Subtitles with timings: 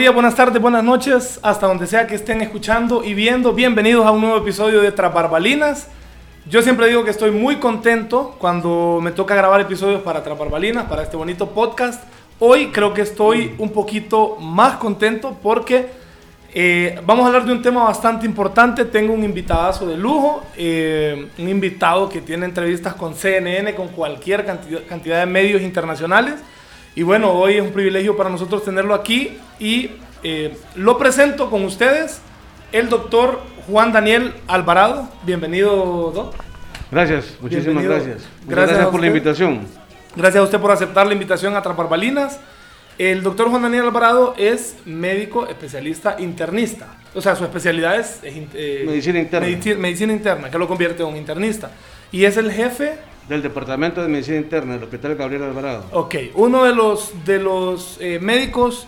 [0.00, 3.52] Días, buenas tardes, buenas noches, hasta donde sea que estén escuchando y viendo.
[3.52, 5.88] Bienvenidos a un nuevo episodio de Tras Barbalinas.
[6.48, 10.86] Yo siempre digo que estoy muy contento cuando me toca grabar episodios para Tras Barbalinas,
[10.86, 12.02] para este bonito podcast.
[12.38, 15.90] Hoy creo que estoy un poquito más contento porque
[16.54, 18.86] eh, vamos a hablar de un tema bastante importante.
[18.86, 24.46] Tengo un invitadazo de lujo, eh, un invitado que tiene entrevistas con CNN, con cualquier
[24.46, 26.36] cantidad, cantidad de medios internacionales.
[26.94, 29.90] Y bueno, hoy es un privilegio para nosotros tenerlo aquí y
[30.22, 32.20] eh, lo presento con ustedes,
[32.72, 35.08] el doctor Juan Daniel Alvarado.
[35.24, 36.34] Bienvenido, doc.
[36.90, 37.94] Gracias, muchísimas Bienvenido.
[37.94, 38.28] gracias.
[38.44, 39.66] Muchas Gracias por la invitación.
[40.16, 42.40] Gracias a usted por aceptar la invitación a Trapar Balinas.
[42.98, 46.88] El doctor Juan Daniel Alvarado es médico especialista internista.
[47.14, 49.46] O sea, su especialidad es, eh, Medicina interna.
[49.48, 51.70] medici- medicina interna, que lo convierte en un internista.
[52.12, 52.98] Y es el jefe,
[53.30, 55.84] Del Departamento de Medicina Interna del Hospital Gabriel Alvarado.
[55.92, 58.86] ok, uno de los, de los eh, médicos,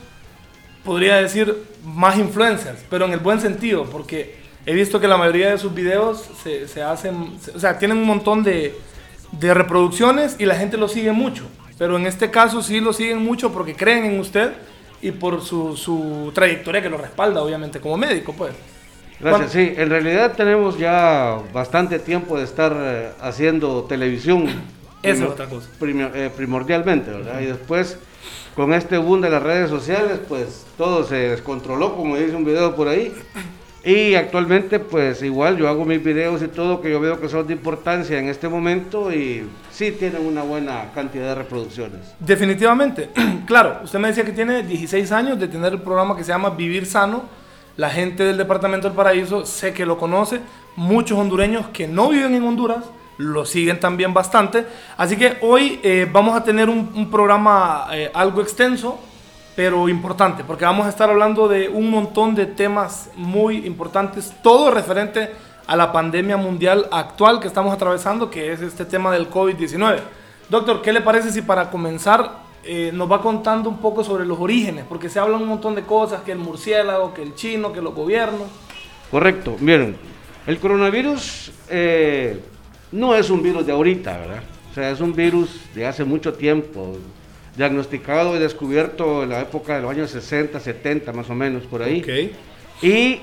[0.85, 4.35] podría decir, más influencers, pero en el buen sentido, porque
[4.67, 7.99] he visto que la mayoría de sus videos se, se hacen, se- o sea, tienen
[7.99, 8.75] un montón de,
[9.31, 11.45] de reproducciones y la gente lo sigue mucho.
[11.79, 14.53] Pero en este caso sí lo siguen mucho porque creen en usted
[15.01, 18.53] y por su, su trayectoria que lo respalda, obviamente, como médico, pues.
[19.23, 19.73] Gracias, sí.
[19.77, 24.47] En realidad tenemos ya bastante tiempo de estar eh, haciendo televisión.
[25.03, 25.69] Esa es otra cosa.
[25.81, 27.41] eh, primordialmente, ¿verdad?
[27.41, 27.99] Y después,
[28.55, 32.75] con este boom de las redes sociales, pues todo se descontroló, como dice un video
[32.75, 33.13] por ahí.
[33.85, 37.47] Y actualmente, pues igual yo hago mis videos y todo que yo veo que son
[37.49, 42.15] de importancia en este momento y sí tienen una buena cantidad de reproducciones.
[42.21, 43.11] Definitivamente.
[43.47, 46.51] claro, usted me decía que tiene 16 años de tener el programa que se llama
[46.51, 47.42] Vivir Sano.
[47.77, 50.41] La gente del Departamento del Paraíso sé que lo conoce.
[50.77, 52.85] Muchos hondureños que no viven en Honduras
[53.17, 54.67] lo siguen también bastante.
[54.97, 58.99] Así que hoy eh, vamos a tener un, programa eh, algo extenso,
[59.57, 64.71] pero importante, porque vamos a estar hablando de un montón de temas muy importantes, todo
[64.71, 65.31] referente
[65.67, 70.01] a la pandemia mundial actual que estamos atravesando, que es este tema del COVID-19.
[70.49, 74.39] Doctor, ¿qué le parece si para comenzar eh, nos va contando un poco sobre los
[74.39, 74.85] orígenes?
[74.89, 77.95] Porque se habla un montón de cosas, que el murciélago, que el chino, que los
[77.95, 78.49] gobiernos.
[79.11, 79.97] Correcto, miren,
[80.47, 82.41] el coronavirus eh,
[82.93, 84.43] no es un virus de ahorita, ¿verdad?
[84.71, 86.97] O sea, es un virus de hace mucho tiempo,
[87.57, 91.83] diagnosticado y descubierto en la época de los años 60, 70 más o menos, por
[91.83, 92.01] ahí.
[92.01, 92.85] Ok.
[92.85, 93.21] Y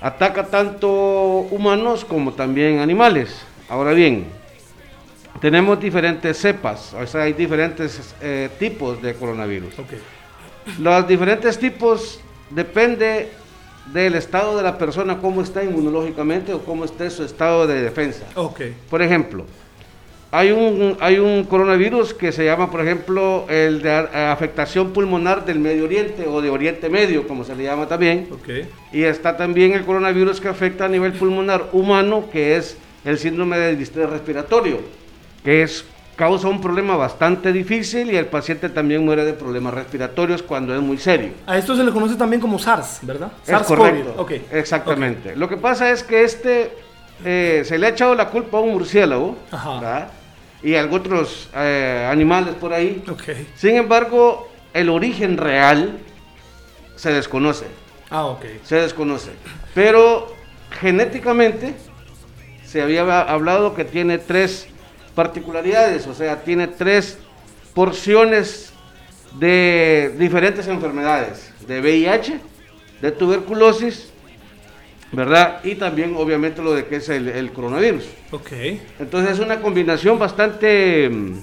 [0.00, 0.90] ataca tanto
[1.50, 3.42] humanos como también animales.
[3.68, 4.26] Ahora bien,
[5.40, 9.78] tenemos diferentes cepas, o sea, hay diferentes eh, tipos de coronavirus.
[9.78, 9.92] Ok.
[10.78, 12.20] Los diferentes tipos
[12.50, 13.28] depende
[13.92, 18.26] del estado de la persona, cómo está inmunológicamente o cómo esté su estado de defensa.
[18.34, 18.62] Ok.
[18.90, 19.44] Por ejemplo,
[20.32, 25.60] hay un, hay un coronavirus que se llama, por ejemplo, el de afectación pulmonar del
[25.60, 28.28] Medio Oriente o de Oriente Medio, como se le llama también.
[28.92, 33.56] Y está también el coronavirus que afecta a nivel pulmonar humano, que es el síndrome
[33.56, 34.80] de distrés respiratorio,
[35.46, 35.84] que es
[36.16, 40.80] causa un problema bastante difícil y el paciente también muere de problemas respiratorios cuando es
[40.82, 41.34] muy serio.
[41.46, 43.30] A esto se le conoce también como SARS, ¿verdad?
[43.44, 43.76] Es SARS-CoV.
[43.76, 44.14] correcto.
[44.16, 44.32] Ok.
[44.50, 45.36] Exactamente.
[45.36, 46.72] Lo que pasa es que este
[47.24, 49.36] eh, se le ha echado la culpa a un murciélago.
[49.52, 50.08] ¿verdad?
[50.64, 53.04] y a otros eh, animales por ahí.
[53.08, 53.22] Ok.
[53.54, 55.96] Sin embargo, el origen real
[56.96, 57.66] se desconoce.
[58.10, 58.46] Ah, ok.
[58.64, 59.30] Se desconoce.
[59.76, 60.34] Pero
[60.80, 61.76] genéticamente
[62.64, 64.66] se había hablado que tiene tres
[65.16, 67.18] particularidades, o sea, tiene tres
[67.74, 68.72] porciones
[69.40, 72.38] de diferentes enfermedades, de VIH,
[73.02, 74.10] de tuberculosis,
[75.12, 75.60] ¿verdad?
[75.64, 78.04] Y también obviamente lo de que es el, el coronavirus.
[78.30, 78.52] Ok.
[79.00, 81.40] Entonces es una combinación bastante mm,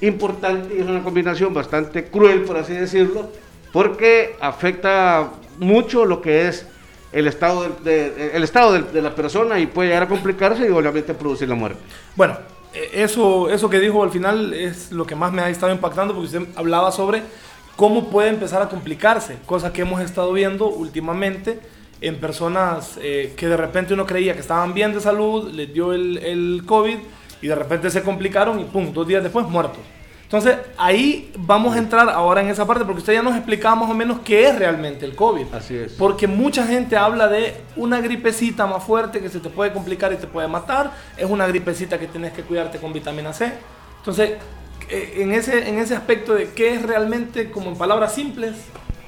[0.00, 3.30] importante y es una combinación bastante cruel, por así decirlo,
[3.72, 6.66] porque afecta mucho lo que es
[7.12, 10.66] el estado de, de- el estado de, de la persona y puede llegar a complicarse
[10.66, 11.78] y obviamente producir la muerte.
[12.16, 12.36] Bueno,
[12.74, 16.36] eso, eso que dijo al final es lo que más me ha estado impactando porque
[16.36, 17.22] usted hablaba sobre
[17.76, 21.60] cómo puede empezar a complicarse, cosa que hemos estado viendo últimamente
[22.00, 25.92] en personas eh, que de repente uno creía que estaban bien de salud, les dio
[25.92, 26.98] el, el COVID
[27.40, 29.80] y de repente se complicaron y pum, dos días después muertos.
[30.32, 33.90] Entonces ahí vamos a entrar ahora en esa parte porque usted ya nos explicaba más
[33.90, 35.52] o menos qué es realmente el COVID.
[35.52, 35.92] Así es.
[35.92, 40.16] Porque mucha gente habla de una gripecita más fuerte que se te puede complicar y
[40.16, 40.92] te puede matar.
[41.18, 43.52] Es una gripecita que tienes que cuidarte con vitamina C.
[43.98, 44.38] Entonces,
[44.88, 48.56] eh, en ese, en ese aspecto de qué es realmente, como en palabras simples,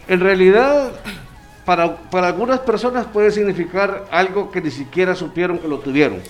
[0.06, 0.92] En realidad,
[1.64, 6.20] para, para algunas personas puede significar algo que ni siquiera supieron que lo tuvieron.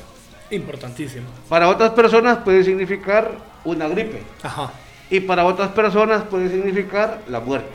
[0.52, 1.26] importantísimo.
[1.48, 3.32] Para otras personas puede significar
[3.64, 4.22] una gripe.
[4.40, 4.70] Ajá.
[5.10, 7.68] Y para otras personas puede significar la muerte.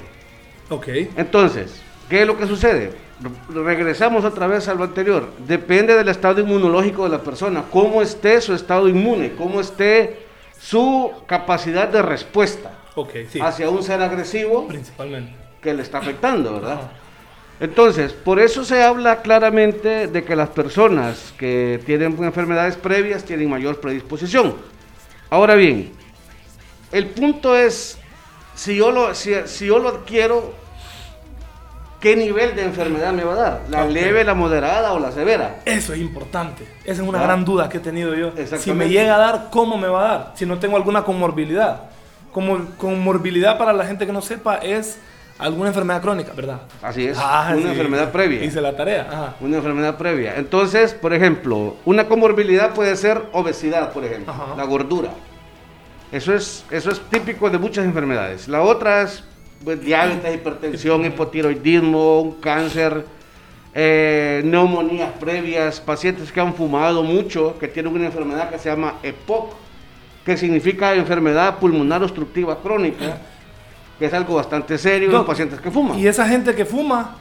[0.70, 0.88] Ok.
[1.16, 2.92] Entonces, ¿qué es lo que sucede?
[3.22, 5.30] Re- Regresamos otra vez a lo anterior.
[5.48, 10.26] Depende del estado inmunológico de la persona, cómo esté su estado inmune, cómo esté
[10.60, 13.40] su capacidad de respuesta Ok, sí.
[13.40, 15.34] hacia un ser agresivo Principalmente.
[15.62, 16.92] que le está afectando, ¿verdad?
[17.62, 23.50] Entonces, por eso se habla claramente de que las personas que tienen enfermedades previas tienen
[23.50, 24.56] mayor predisposición.
[25.30, 25.92] Ahora bien,
[26.92, 27.98] el punto es,
[28.56, 30.54] si yo lo, si, si yo lo adquiero,
[32.00, 33.62] ¿qué nivel de enfermedad me va a dar?
[33.70, 35.60] ¿La leve, la moderada o la severa?
[35.66, 36.64] Eso es importante.
[36.84, 37.24] Esa es una Ah.
[37.24, 38.32] gran duda que he tenido yo.
[38.58, 40.32] Si me llega a dar, ¿cómo me va a dar?
[40.36, 41.84] Si no tengo alguna comorbilidad.
[42.32, 45.00] Como comorbilidad para la gente que no sepa es
[45.40, 46.60] alguna enfermedad crónica, ¿verdad?
[46.82, 47.68] Así es, Ah, una sí.
[47.70, 48.44] enfermedad previa.
[48.44, 49.08] Hice la tarea.
[49.10, 49.34] Ajá.
[49.40, 50.36] Una enfermedad previa.
[50.36, 54.54] Entonces, por ejemplo, una comorbilidad puede ser obesidad, por ejemplo, Ajá.
[54.56, 55.10] la gordura.
[56.12, 58.48] Eso es, eso es típico de muchas enfermedades.
[58.48, 59.24] La otra es
[59.64, 63.06] pues, diabetes, hipertensión, hipotiroidismo, un cáncer,
[63.76, 68.96] eh, neumonías previas, pacientes que han fumado mucho, que tienen una enfermedad que se llama
[69.04, 69.54] EPOC,
[70.26, 73.18] que significa enfermedad pulmonar obstructiva crónica,
[74.00, 76.00] que es algo bastante serio en Doc, pacientes que fuman.
[76.00, 77.18] Y esa gente que fuma,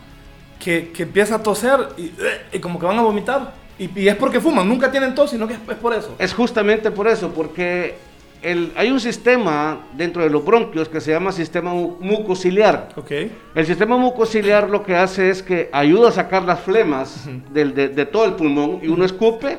[0.59, 2.13] que, que empieza a toser y,
[2.53, 3.53] y como que van a vomitar.
[3.79, 6.17] Y, y es porque fuman, nunca tienen tos, sino que es, es por eso.
[6.19, 8.08] Es justamente por eso, porque
[8.43, 12.89] el- hay un sistema dentro de los bronquios que se llama sistema mu- mucociliar.
[12.97, 13.11] Ok.
[13.55, 17.89] El sistema mucociliar lo que hace es que ayuda a sacar las flemas del- de,
[17.89, 19.59] de todo el pulmón y uno escupe,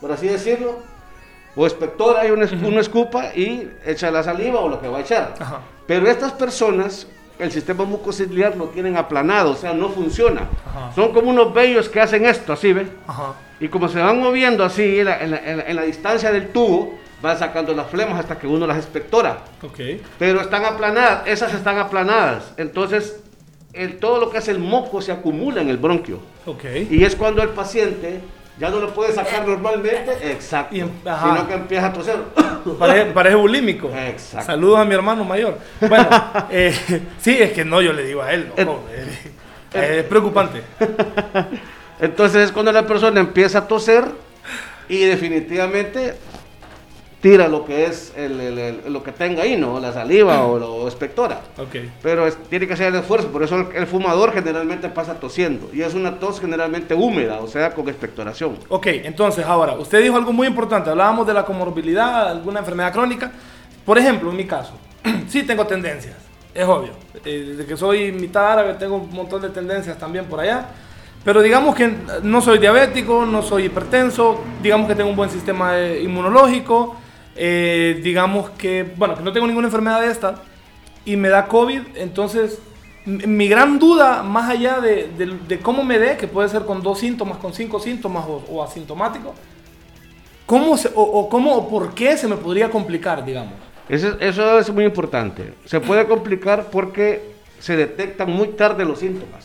[0.00, 0.78] por así decirlo,
[1.56, 5.00] o espectora y uno, uno escupa y echa la saliva o lo que va a
[5.02, 5.34] echar.
[5.38, 5.60] Ajá.
[5.86, 7.06] Pero estas personas,
[7.38, 10.48] el sistema mucociliar lo tienen aplanado, o sea, no funciona.
[10.66, 10.92] Ajá.
[10.94, 12.90] Son como unos vellos que hacen esto, así, ¿ven?
[13.06, 13.34] Ajá.
[13.60, 16.32] Y como se van moviendo así en la, en la- en la- en la distancia
[16.32, 19.38] del tubo, van sacando las flemas hasta que uno las espectora.
[19.62, 19.80] Ok.
[20.18, 22.52] Pero están aplanadas, esas están aplanadas.
[22.58, 23.20] Entonces,
[23.72, 26.20] el- todo lo que es el moco se acumula en el bronquio.
[26.46, 26.64] Ok.
[26.90, 28.20] Y es cuando el paciente
[28.60, 32.18] ya no lo puede sacar normalmente, exacto, Y em- sino que empieza a toser.
[32.78, 33.90] Parece, parece bulímico.
[33.94, 34.46] Exacto.
[34.46, 35.58] Saludos a mi hermano mayor.
[35.80, 36.08] Bueno,
[36.50, 36.72] eh,
[37.18, 38.50] sí, es que no, yo le digo a él.
[38.56, 38.66] eh,
[39.74, 40.62] eh, es preocupante.
[42.00, 44.04] Entonces es cuando la persona empieza a toser
[44.88, 46.14] y definitivamente
[47.24, 49.80] tira lo que es el- el- el- lo que tenga ahí, ¿no?
[49.80, 51.40] La saliva o lo espectora.
[51.56, 51.76] Ok.
[52.02, 55.70] Pero es- tiene que hacer el esfuerzo, por eso el, fumador generalmente pasa tosiendo.
[55.72, 58.58] Y es una tos generalmente húmeda, o sea, con expectoración.
[58.68, 60.90] Ok, entonces ahora, usted dijo algo muy importante.
[60.90, 63.32] Hablábamos de la comorbilidad, alguna enfermedad crónica.
[63.86, 64.74] Por ejemplo, en mi caso,
[65.26, 66.16] sí tengo tendencias,
[66.52, 66.90] es obvio.
[67.24, 70.66] Eh, Desde que soy mitad árabe tengo un montón de tendencias también por allá.
[71.24, 71.90] Pero digamos que
[72.22, 76.96] no soy diabético, no soy hipertenso, digamos que tengo un buen sistema eh, inmunológico,
[77.36, 80.42] eh, digamos que, bueno, que no tengo ninguna enfermedad de esta
[81.04, 82.58] y me da COVID, entonces
[83.06, 86.82] mi gran duda, más allá de, de- de cómo me dé, que puede ser con
[86.82, 89.34] dos síntomas, con cinco síntomas o, o asintomático,
[90.46, 93.54] ¿cómo se- o, o cómo o por qué se me podría complicar, digamos?
[93.88, 95.52] Eso, eso es muy importante.
[95.66, 99.44] Se puede complicar porque se detectan muy tarde los síntomas.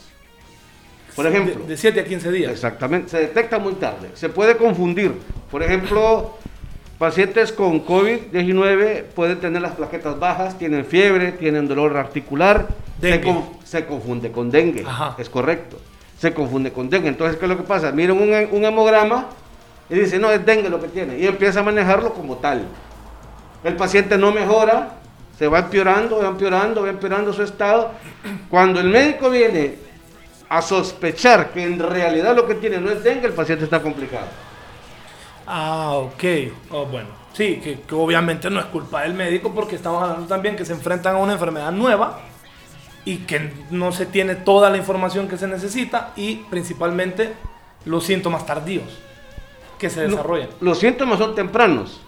[1.16, 2.52] Por ejemplo, De, 7 a 15 días.
[2.52, 4.12] Exactamente, se detecta muy tarde.
[4.14, 5.12] Se puede confundir.
[5.52, 6.38] Por ejemplo,
[7.00, 12.68] pacientes con COVID-19 pueden tener las plaquetas bajas, tienen fiebre, tienen dolor articular.
[13.02, 13.24] Se, Dengue.
[13.28, 14.84] con- se confunde con dengue.
[14.86, 15.16] Ajá.
[15.18, 15.80] Es correcto.
[16.20, 17.08] Se confunde con dengue.
[17.08, 17.92] Entonces, ¿qué es lo que pasa?
[17.92, 19.28] Miren un, un hemograma
[19.90, 21.18] y dice, no, es dengue lo que tiene.
[21.18, 22.64] Y empieza a manejarlo como tal.
[23.64, 24.96] El paciente no mejora,
[25.38, 27.92] se va empeorando, va empeorando, va empeorando su estado.
[28.50, 29.76] Cuando el médico viene
[30.50, 34.26] a sospechar que en realidad lo que tiene no es dengue, el paciente está complicado.
[35.52, 36.24] Ah, ok.
[36.70, 37.08] Oh, bueno.
[37.34, 40.74] Sí, que, que obviamente no es culpa del médico porque estamos hablando también que se
[40.74, 42.20] enfrentan a una enfermedad nueva
[43.06, 47.34] y que no se tiene toda la información que se necesita y principalmente
[47.86, 49.00] los síntomas tardíos
[49.80, 50.50] que se desarrollan.
[50.62, 52.02] Los síntomas son tempranos.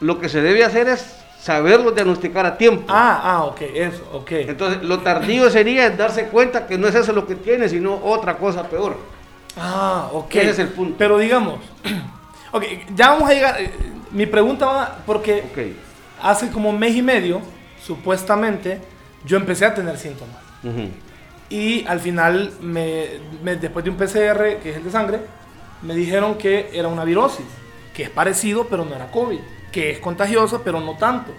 [0.00, 2.84] Lo que se debe hacer es saberlos diagnosticar a tiempo.
[2.88, 4.30] Ah, ah, ok, eso, ok.
[4.32, 8.38] Entonces, lo tardío sería darse cuenta que no es eso lo que tiene, sino otra
[8.38, 8.96] cosa peor.
[9.56, 10.34] Ah, ok.
[10.36, 10.94] Ese es el punto.
[10.98, 11.60] Pero digamos,
[12.56, 13.60] ok, ya vamos a llegar.
[13.60, 13.70] eh,
[14.12, 15.58] Mi pregunta va porque Ok.
[16.22, 17.40] hace como un mes y medio,
[17.82, 18.80] supuestamente,
[19.24, 20.36] yo empecé a tener síntomas.
[20.62, 20.88] Ujú.
[21.48, 23.06] Y al final, me,
[23.42, 25.20] me- después de un PCR, que es el de sangre,
[25.82, 27.46] me dijeron que era una virosis,
[27.94, 29.38] que es parecido, pero no era COVID,
[29.72, 31.32] que es contagiosa, pero no tanto,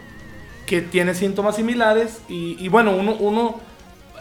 [0.65, 2.19] que tiene síntomas similares.
[2.29, 3.59] Y, y bueno, uno, uno,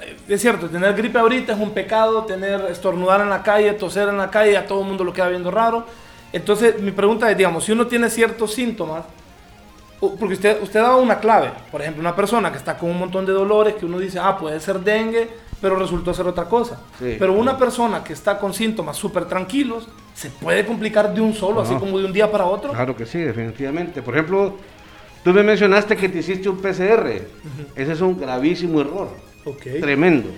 [0.02, 4.08] eh, es cierto, tener gripe ahorita es un pecado, tener estornudar en la calle, toser
[4.08, 5.86] en la calle, a todo el mundo lo queda viendo raro.
[6.36, 9.04] Entonces, mi pregunta es, digamos, si uno tiene ciertos síntomas,
[9.98, 13.24] Porque usted, usted daba una clave, por ejemplo, una persona que está con un montón
[13.24, 15.26] de dolores, que uno dice, ah, puede ser dengue,
[15.62, 16.78] pero resultó ser otra cosa.
[16.98, 17.16] Sí.
[17.18, 21.62] Pero una persona que está con síntomas súper tranquilos, se puede complicar de un solo,
[21.62, 22.72] así como de un día para otro.
[22.72, 24.02] Claro que sí, definitivamente.
[24.02, 24.56] Por ejemplo,
[25.24, 27.22] tú me mencionaste que te hiciste un PCR.
[27.74, 29.08] Ese es un gravísimo error,
[29.46, 30.28] Ok, tremendo.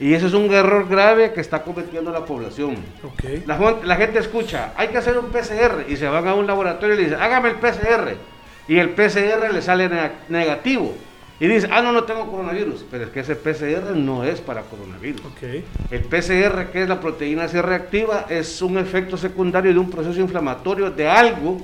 [0.00, 2.76] Y ese es un error grave que está cometiendo la población.
[3.02, 3.46] ok.
[3.46, 6.94] La, la gente escucha, hay que hacer un PCR y se van a un laboratorio
[6.94, 8.16] y le dicen, hágame el PCR.
[8.66, 10.94] Y el PCR le sale neg- negativo.
[11.40, 12.84] Y dice, ah, no, no tengo coronavirus.
[12.90, 15.20] Pero es que ese PCR no es para coronavirus.
[15.26, 15.42] Ok,
[15.90, 20.18] El PCR, que es la proteína C reactiva, es un efecto secundario de un proceso
[20.20, 21.58] inflamatorio de algo,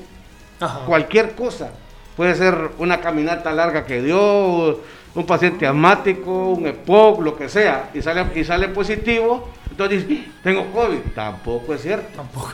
[0.61, 0.81] ajá.
[0.87, 1.71] cualquier cosa.
[2.17, 4.81] Puede ser una caminata larga que dio,
[5.15, 9.49] un paciente asmático, un EPOC, lo que sea, y sale, y sale positivo.
[9.71, 10.99] Entonces dice, tengo COVID.
[11.15, 12.09] Tampoco es cierto.
[12.17, 12.53] Tampoco.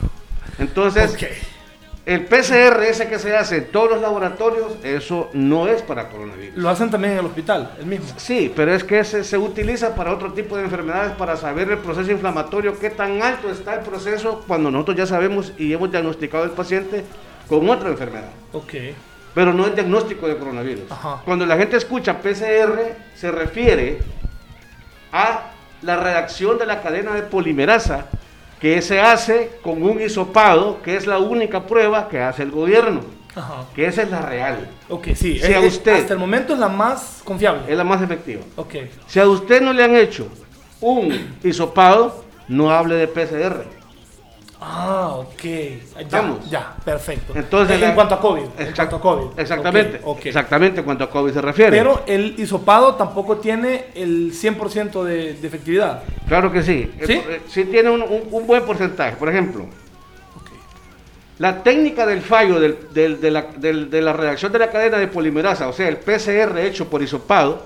[0.59, 1.15] Entonces,
[2.05, 6.57] el PCR ese que se hace en todos los laboratorios, eso no es para coronavirus.
[6.57, 8.07] Lo hacen también en el hospital, el mismo.
[8.15, 11.79] Sí, pero es que ese se utiliza para otro tipo de enfermedades, para saber el
[11.79, 16.45] proceso inflamatorio, qué tan alto está el proceso cuando nosotros ya sabemos y hemos diagnosticado
[16.45, 17.03] al paciente
[17.47, 18.29] con otra enfermedad.
[18.53, 18.73] Ok,
[19.37, 20.89] Pero no es diagnóstico de coronavirus.
[20.91, 21.21] Ajá.
[21.23, 23.99] Cuando la gente escucha PCR, se refiere
[25.11, 25.51] a
[25.83, 28.07] la reacción de la cadena de polimerasa
[28.59, 33.01] que se hace con un hisopado, que es la única prueba que hace el gobierno,
[33.35, 33.65] ajá.
[33.75, 35.37] que esa es la real, Ok, sí.
[35.37, 37.61] Si a es- es- usted- Hasta el momento es la más confiable.
[37.67, 38.41] es la más efectiva.
[38.55, 38.73] Ok.
[39.05, 40.27] Si a usted no le han hecho
[40.81, 43.65] un hisopado, no hable de PCR.
[44.59, 45.43] Ah, ok.
[46.09, 47.33] Ya, ya, perfecto.
[47.35, 48.43] Entonces, en cuanto a COVID.
[48.57, 49.39] En cuanto a COVID.
[49.39, 50.01] Exactamente.
[50.25, 51.77] Exactamente cuando a COVID se refiere.
[51.77, 56.01] Pero el hisopado tampoco tiene el 100% de, de efectividad.
[56.27, 56.91] claro que sí.
[57.05, 57.13] ¿Sí?
[57.13, 59.15] Eh, eh, sí tiene un, un- un buen porcentaje.
[59.17, 59.65] Por ejemplo,
[61.39, 64.97] la técnica del fallo del- del- de, la, del- de la reacción de la cadena
[64.97, 67.63] de polimerasa, o sea, el PCR hecho por hisopado,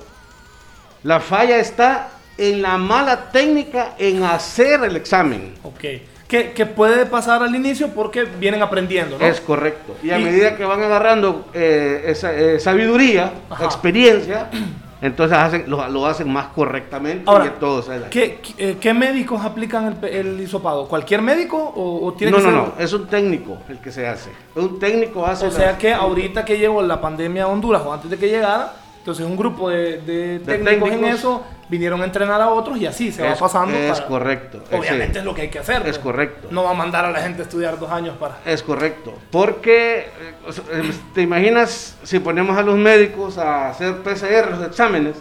[1.03, 5.53] la falla está en la mala técnica en hacer el examen.
[5.63, 5.86] Ok.
[6.31, 9.25] Que, que puede pasar al inicio porque vienen aprendiendo, ¿no?
[9.25, 9.97] Es correcto.
[10.01, 13.65] Y a Y- medida que van agarrando eh, esa, eh, sabiduría, Ajá.
[13.65, 14.50] experiencia,
[15.01, 18.05] entonces hacen, lo, lo hacen más correctamente Ahora, y todo sale.
[18.09, 20.88] ¿Qué, qué, eh, qué médicos aplican el, el hisopado?
[20.88, 23.91] ¿Cualquier médico o, o tiene No, que no, ser- no, es un técnico el que
[23.91, 24.29] se hace.
[24.55, 25.45] Un técnico hace...
[25.47, 28.29] O la- sea que ahorita que llegó la pandemia a Honduras o antes de que
[28.29, 28.71] llegara,
[29.01, 31.10] entonces un grupo de, de técnicos, en técnicos.
[31.20, 33.75] eso vinieron a entrenar a otros y así se va Es- pasando.
[33.75, 35.20] es para- correcto, Obviamente sí.
[35.20, 35.77] es lo que hay que hacer.
[35.77, 35.98] Es pues.
[36.00, 36.48] correcto.
[36.51, 38.38] No va a mandar a la gente a estudiar dos años para...
[38.46, 40.34] Es correcto, porque eh,
[40.72, 45.15] eh, te imaginas si ponemos a los médicos a hacer PCR, los exámenes,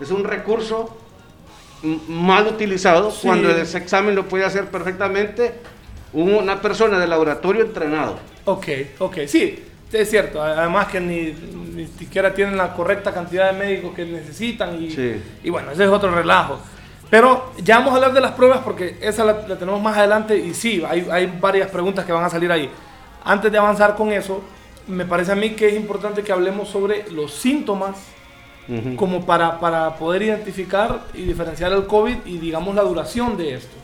[0.00, 0.96] es un recurso
[2.08, 3.20] mal utilizado Sí.
[3.26, 5.54] cuando ese examen lo puede hacer perfectamente
[6.12, 8.18] una persona de laboratorio entrenado.
[8.44, 8.66] Ok,
[8.98, 10.42] ok, sí, es cierto.
[10.42, 11.34] Además que ni,
[11.74, 15.20] ni siquiera tienen la correcta cantidad de médicos que necesitan y, Sí.
[15.44, 16.58] y bueno, ese es otro relajo.
[17.10, 20.36] Pero ya vamos a hablar de las pruebas porque esa la, la tenemos más adelante
[20.36, 22.70] y sí, hay, hay varias preguntas que van a salir ahí.
[23.24, 24.42] Antes de avanzar con eso,
[24.88, 27.96] me parece a mí que es importante que hablemos sobre los síntomas
[28.96, 33.81] como para, para poder identificar y diferenciar el COVID y digamos la duración de estos.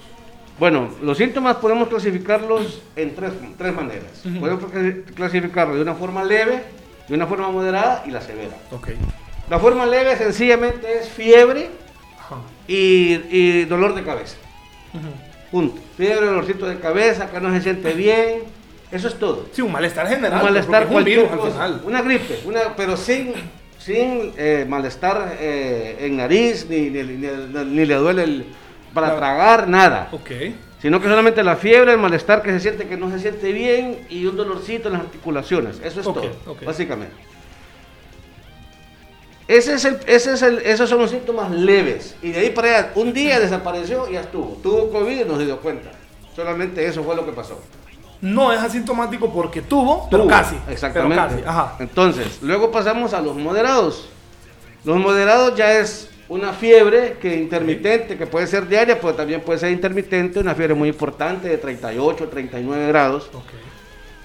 [0.58, 4.22] Bueno, los síntomas podemos clasificarlos en tres, tres maneras.
[4.40, 6.62] Podemos cla- clasificarlos de una forma leve,
[7.08, 8.56] de una forma moderada y la severa.
[8.72, 8.88] Ok.
[9.48, 11.70] La forma leve sencillamente es fiebre
[12.66, 14.36] y, y dolor de cabeza.
[15.50, 15.80] Punto.
[15.96, 18.42] Fiebre, dolorcito de cabeza, que no se siente bien.
[18.90, 19.46] Eso es todo.
[19.52, 20.40] Sí, un malestar general.
[20.40, 21.82] Un malestar, es un virus al final.
[21.84, 23.32] Una gripe, una, pero sin,
[23.78, 28.46] sin eh, malestar eh, en nariz, ni, ni, ni- ni le duele el-
[28.94, 29.20] para Claro.
[29.20, 30.08] tragar, nada.
[30.12, 30.30] Ok.
[30.80, 34.06] Sino que solamente la fiebre, el malestar que se siente que no se siente bien
[34.08, 35.80] y un dolorcito en las articulaciones.
[35.82, 36.64] Eso es Ok, todo, ok.
[36.64, 37.14] básicamente.
[39.48, 42.14] Ese es el, ese es el, esos son los síntomas leves.
[42.22, 44.58] Y de ahí para allá, un día desapareció y ya estuvo.
[44.62, 45.90] Tuvo COVID y no se dio cuenta.
[46.36, 47.58] Solamente eso fue lo que pasó.
[48.20, 50.56] No es asintomático porque tuvo, pero casi.
[50.68, 51.16] Exactamente.
[51.16, 51.76] Pero casi, ajá.
[51.78, 54.08] Entonces, luego pasamos a los moderados.
[54.84, 59.58] Los moderados ya es una fiebre que intermitente, que puede ser diaria, pero también puede
[59.58, 63.30] ser intermitente, una fiebre muy importante de 38, 39 grados.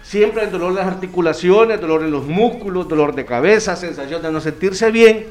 [0.01, 4.31] Siempre el dolor en las articulaciones, dolor en los músculos, dolor de cabeza, sensación de
[4.31, 5.27] no sentirse bien.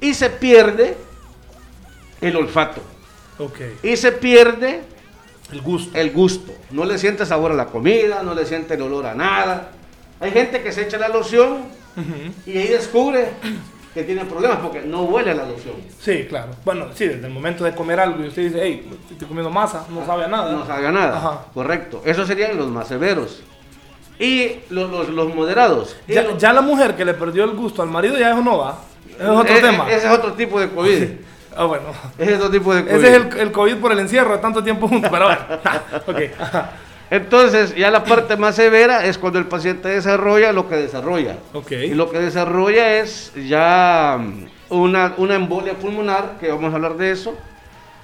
[0.00, 0.96] Y se pierde
[2.22, 2.80] el olfato.
[3.82, 4.80] Y se pierde
[5.52, 5.96] El gusto.
[5.98, 6.52] el gusto.
[6.70, 9.72] No le siente sabor a la comida, no le siente el olor a nada.
[10.20, 11.58] Hay gente que se echa la loción
[12.46, 13.28] y ahí descubre
[13.98, 15.74] que tiene problemas porque no huele a la loción.
[16.00, 16.50] Sí, claro.
[16.64, 19.84] Bueno, sí, desde el momento de comer algo y usted dice, hey, estoy comiendo masa,
[19.90, 20.52] no sabe a nada.
[20.52, 21.16] No sabe a nada.
[21.16, 21.40] Ajá.
[21.52, 22.02] Correcto.
[22.04, 23.42] Esos serían los más severos.
[24.20, 25.96] Y los, los- los moderados.
[26.08, 28.58] Ya, los- ya la mujer que le perdió el gusto al marido ya eso no
[28.58, 28.78] va.
[29.18, 29.90] Es otro e- tema.
[29.90, 31.04] Ese es otro tipo de COVID.
[31.56, 31.84] Ah, bueno.
[32.18, 32.94] Ese es otro tipo de COVID.
[32.96, 35.40] Ese es el, el COVID por el encierro de tanto tiempo juntos, pero bueno.
[36.06, 36.20] ok.
[37.10, 41.36] Entonces, ya la parte más severa es cuando el paciente desarrolla lo que desarrolla.
[41.54, 41.72] Ok.
[41.72, 46.96] Y lo que desarrolla es ya mm, una, una embolia pulmonar, que vamos a hablar
[46.98, 47.34] de eso,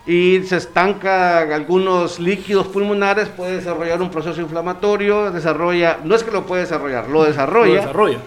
[0.07, 6.31] y se estanca algunos líquidos pulmonares, puede desarrollar un proceso inflamatorio, desarrolla, no es que
[6.31, 8.19] lo puede desarrollar, lo desarrolla, Lo desarrolla.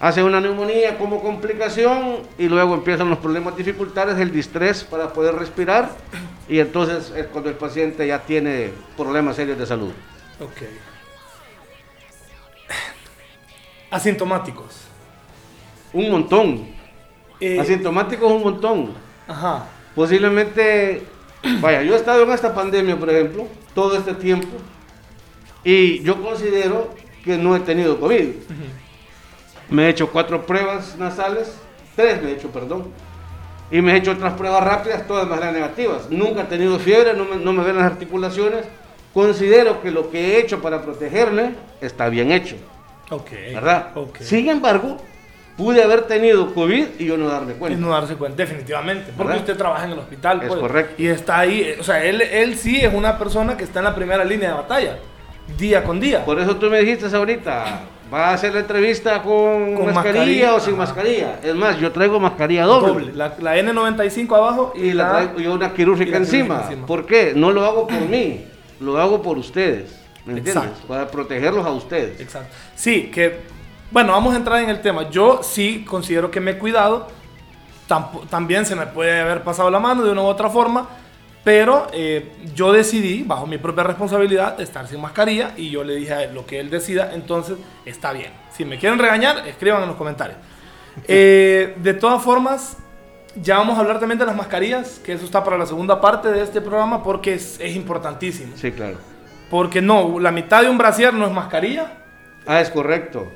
[0.00, 5.34] hace una neumonía como complicación y luego empiezan los problemas dificultades, el distrés para poder
[5.34, 5.90] respirar
[6.48, 9.90] y entonces es cuando el paciente ya tiene problemas serios de salud.
[10.40, 10.62] Ok.
[13.90, 14.80] Asintomáticos.
[15.92, 16.66] Un montón.
[17.40, 18.94] Eh, Asintomáticos un montón.
[19.28, 19.66] Ajá.
[19.94, 21.04] Posiblemente,
[21.60, 24.48] vaya, yo he estado en esta pandemia, por ejemplo, todo este tiempo,
[25.62, 26.92] y yo considero
[27.24, 28.28] que no he tenido COVID.
[29.70, 31.56] Me he hecho cuatro pruebas nasales,
[31.94, 32.88] tres me he hecho, perdón,
[33.70, 36.10] y me he hecho otras pruebas rápidas, todas más negativas.
[36.10, 38.66] Nunca he tenido fiebre, no me, no me ven las articulaciones.
[39.14, 42.56] Considero que lo que he hecho para protegerme está bien hecho,
[43.10, 43.30] Ok.
[43.54, 43.90] ¿verdad?
[44.20, 44.96] Sin embargo,
[45.56, 47.78] pude haber tenido COVID y yo no darme Y cuenta.
[47.78, 49.12] no darse cuenta, definitivamente.
[49.16, 49.38] Porque ¿Verdad?
[49.42, 50.42] usted trabaja en el hospital.
[50.42, 50.94] Es pues, correcto.
[51.00, 51.76] Y está ahí.
[51.78, 54.54] O sea, él, él sí es una persona que está en la primera línea de
[54.56, 54.98] batalla.
[55.58, 56.24] Día con día.
[56.24, 60.54] Por eso tú me dijiste ahorita, va a hacer la entrevista con, Con mascarilla, mascarilla,
[60.54, 61.38] o sin mascarilla.
[61.44, 62.88] Es más, yo traigo mascarilla doble.
[62.88, 63.12] Doble.
[63.12, 66.44] La, la N95 abajo Y la traigo yo una quirúrgica y la encima.
[66.46, 66.86] quirúrgica encima.
[66.86, 67.32] ¿Por qué?
[67.36, 68.44] No lo hago por mí,
[68.80, 70.00] lo hago por ustedes.
[70.24, 70.56] ¿Me entiendes?
[70.64, 70.86] Exacto.
[70.88, 72.20] Para protegerlos a ustedes.
[72.20, 72.54] Exacto.
[72.74, 73.40] Sí, que,
[73.90, 75.10] bueno, vamos a entrar en el tema.
[75.10, 77.08] Yo sí considero que me he cuidado.
[77.88, 80.88] Tampo- también se me puede haber pasado la mano de una u otra forma.
[81.44, 85.52] Pero eh, yo decidí, bajo mi propia responsabilidad, estar sin mascarilla.
[85.58, 87.10] Y yo le dije a él lo que él decida.
[87.12, 88.32] Entonces, está bien.
[88.56, 90.38] Si me quieren regañar, escriban en los comentarios.
[91.08, 92.76] Eh, de todas formas,
[93.36, 95.00] ya vamos a hablar también de las mascarillas.
[95.04, 97.02] Que eso está para la segunda parte de este programa.
[97.02, 98.52] Porque es, es importantísimo.
[98.56, 98.96] Sí, claro.
[99.50, 101.92] Porque no, la mitad de un brasier no es mascarilla.
[102.46, 103.30] Ah, es correcto.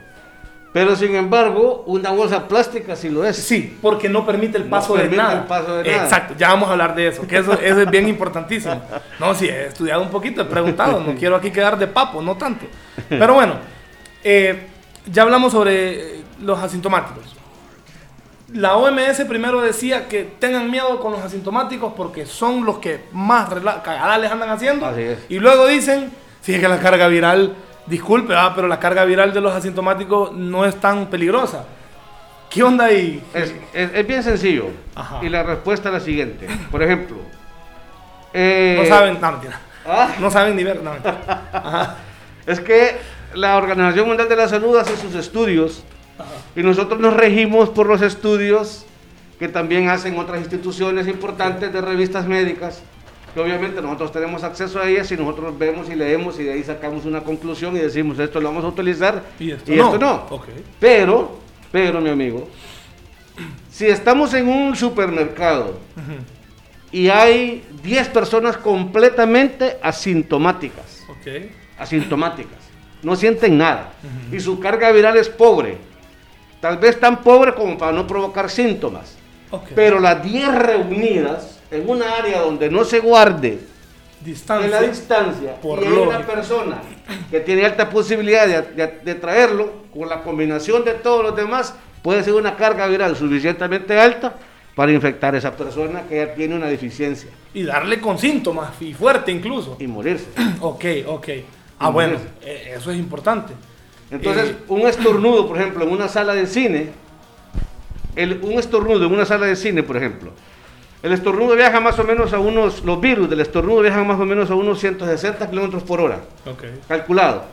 [0.73, 3.37] Pero sin embargo, una bolsa plástica sí lo es.
[3.37, 5.33] Sí, porque no permite el No paso de permite nada.
[5.41, 6.05] el paso de nada.
[6.05, 8.81] Exacto, ya vamos a hablar de eso, que eso, eso es bien importantísimo.
[9.19, 12.37] No, sí, he estudiado un poquito, he preguntado, no quiero aquí quedar de papo, no
[12.37, 12.67] tanto.
[13.09, 13.55] Pero bueno,
[14.23, 14.67] eh,
[15.11, 17.35] ya hablamos sobre los asintomáticos.
[18.55, 23.49] La OMS primero decía que tengan miedo con los asintomáticos porque son los que más
[23.85, 24.87] cagadas les andan haciendo.
[24.87, 25.19] Así es.
[25.29, 27.55] Y luego dicen, sí, es que la carga viral,
[27.87, 31.67] disculpe, ah, pero la carga viral de los asintomáticos no es tan peligrosa.
[32.49, 33.23] ¿Qué onda ahí?
[33.35, 34.69] Es, es- es bien sencillo.
[34.95, 35.19] Ajá.
[35.23, 36.47] Y la respuesta es la siguiente.
[36.71, 37.19] Por ejemplo,
[38.33, 39.61] eh, No saben, no, mentira.
[39.87, 41.49] ah, No saben ni ver, no, mentira.
[41.53, 41.97] Ajá.
[42.47, 42.97] Es que
[43.35, 45.85] la Organización Mundial de la Salud hace sus estudios
[46.57, 48.85] y nosotros nos regimos por los estudios
[49.39, 52.83] que también hacen otras instituciones importantes de revistas médicas,
[53.35, 56.65] que obviamente nosotros tenemos acceso a ellas y nosotros vemos y leemos y de ahí
[56.65, 59.85] sacamos una conclusión y decimos esto lo vamos a utilizar Y esto y no.
[59.87, 60.27] esto no.
[60.31, 60.47] Ok.
[60.81, 61.39] Pero,
[61.71, 62.49] pero mi amigo,
[63.71, 65.79] si estamos en un supermercado
[66.91, 71.51] y hay 10 personas completamente asintomáticas, Ok.
[71.79, 72.59] asintomáticas,
[73.03, 73.93] no sienten nada
[74.33, 75.77] y su carga viral es pobre,
[76.61, 79.17] tal vez tan pobre como para no provocar síntomas,
[79.51, 79.69] Ok.
[79.75, 83.61] pero las 10 reunidas en una área donde no se guarde
[84.25, 86.81] en la distancia Por y hay una persona
[87.31, 91.75] que tiene alta posibilidad de, de- de traerlo, con la combinación de todos los demás,
[92.03, 94.35] puede ser una carga viral suficientemente alta
[94.75, 98.93] para infectar a esa persona que ya tiene una deficiencia Y darle con síntomas y
[98.93, 99.77] fuerte incluso.
[99.79, 100.27] y morirse.
[100.61, 101.29] Ok, ok.
[101.81, 103.53] Ah, bueno, eh, eso es importante.
[104.11, 106.91] Entonces, Eh, un estornudo, por ejemplo, en una sala de cine,
[108.17, 110.31] el- un estornudo en una sala de cine, por ejemplo,
[111.03, 114.25] el estornudo viaja más o menos a unos, los virus del estornudo viajan más o
[114.25, 116.65] menos a unos 160 kilómetros por hora, Ok.
[116.89, 117.45] calculado.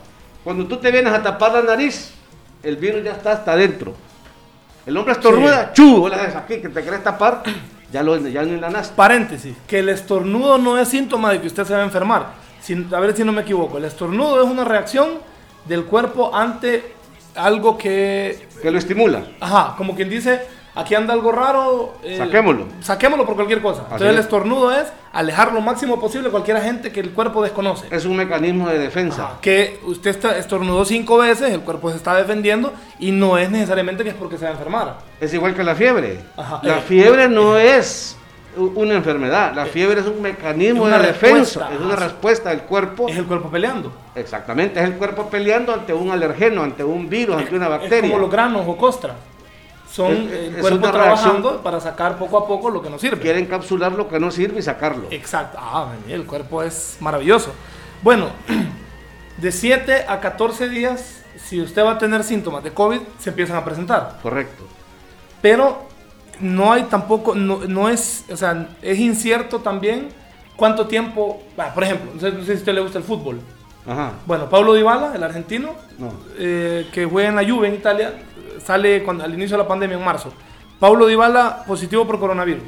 [0.43, 2.13] Cuando tú te vienes a tapar la nariz,
[2.63, 3.93] el virus ya está hasta adentro.
[4.85, 7.43] El hombre estornuda, chu, le haces aquí que te querés tapar,
[7.91, 8.95] ya lo ya no enlanaste.
[8.95, 12.27] Paréntesis, que el estornudo no es síntoma de que usted se va a enfermar.
[12.61, 13.77] Sin- a ver si no me equivoco.
[13.77, 15.09] El estornudo es una reacción
[15.65, 16.93] del cuerpo ante
[17.35, 19.23] algo que Que lo estimula.
[19.39, 20.41] Ajá, como quien dice,
[20.73, 21.95] aquí anda algo raro.
[22.03, 22.67] eh, Saquémoslo.
[22.81, 23.81] Saquémoslo por cualquier cosa.
[23.83, 24.21] Entonces el es.
[24.21, 27.87] estornudo es alejar lo máximo posible cualquier agente que el cuerpo desconoce.
[27.91, 29.25] Es un mecanismo de defensa.
[29.25, 33.49] Ajá, Que usted está- estornudó cinco veces, el cuerpo se está defendiendo y no es
[33.51, 34.97] necesariamente que es porque se va a enfermar.
[35.19, 36.19] Es igual que la fiebre.
[36.37, 36.59] Ajá.
[36.63, 36.81] La Eh.
[36.87, 38.17] fiebre no es
[38.57, 39.53] una enfermedad.
[39.55, 41.59] La fiebre es un mecanismo es de defensa.
[41.61, 41.73] respuesta.
[41.73, 43.07] Es una respuesta del cuerpo.
[43.09, 43.91] Es el cuerpo peleando.
[44.15, 44.79] Exactamente.
[44.79, 48.09] Es el cuerpo peleando ante un alergeno, ante un virus, ante una Es bacteria.
[48.09, 49.15] como los granos o costras.
[49.89, 51.63] son Es- el es cuerpo trabajando reacción.
[51.63, 53.17] para sacar poco a poco lo que nos sirve.
[53.21, 55.07] Quiere encapsular lo que no sirve y sacarlo.
[55.09, 55.57] Exacto.
[55.61, 57.53] Ah, el cuerpo es maravilloso.
[58.01, 58.27] Bueno,
[59.37, 63.55] de 7 a 14 días, si usted va a tener síntomas de COVID, se empiezan
[63.55, 64.19] a presentar.
[64.21, 64.65] Correcto.
[65.41, 65.87] Pero
[66.39, 70.09] no hay tampoco, no, no es, o sea, es incierto también
[70.55, 73.03] cuánto tiempo, ah, por ejemplo, no sé, no sé si a usted le gusta el
[73.03, 73.39] fútbol.
[73.87, 74.13] Ajá.
[74.25, 76.11] Bueno, Pablo Dybala, el argentino, No.
[76.37, 78.13] eh, que juega en la Juve en Italia,
[78.63, 80.33] sale cuando, al inicio de la pandemia en marzo.
[80.79, 82.63] Pablo Dybala positivo por coronavirus.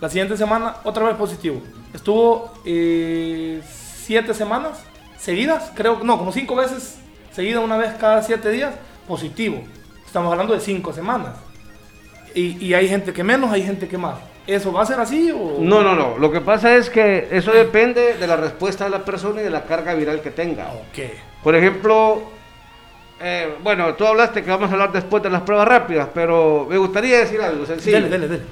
[0.00, 1.60] La siguiente semana otra vez positivo.
[1.92, 4.78] Estuvo eh, siete semanas
[5.18, 6.98] seguidas, creo, no, como cinco veces
[7.32, 8.74] seguidas, una vez cada siete días,
[9.06, 9.62] positivo.
[10.06, 11.34] Estamos hablando de cinco semanas.
[12.34, 14.16] Y, y hay gente que menos, hay gente que más.
[14.46, 15.58] ¿Eso va a ser así o...?
[15.60, 16.18] No, no, no.
[16.18, 19.50] Lo que pasa es que eso depende de la respuesta de la persona y de
[19.50, 20.72] la carga viral que tenga.
[20.72, 20.98] Ok.
[21.42, 22.22] Por ejemplo,
[23.20, 26.78] eh, bueno, tú hablaste que vamos a hablar después de las pruebas rápidas, pero me
[26.78, 27.96] gustaría decir algo sencillo.
[27.96, 28.42] Dele, dele, dele.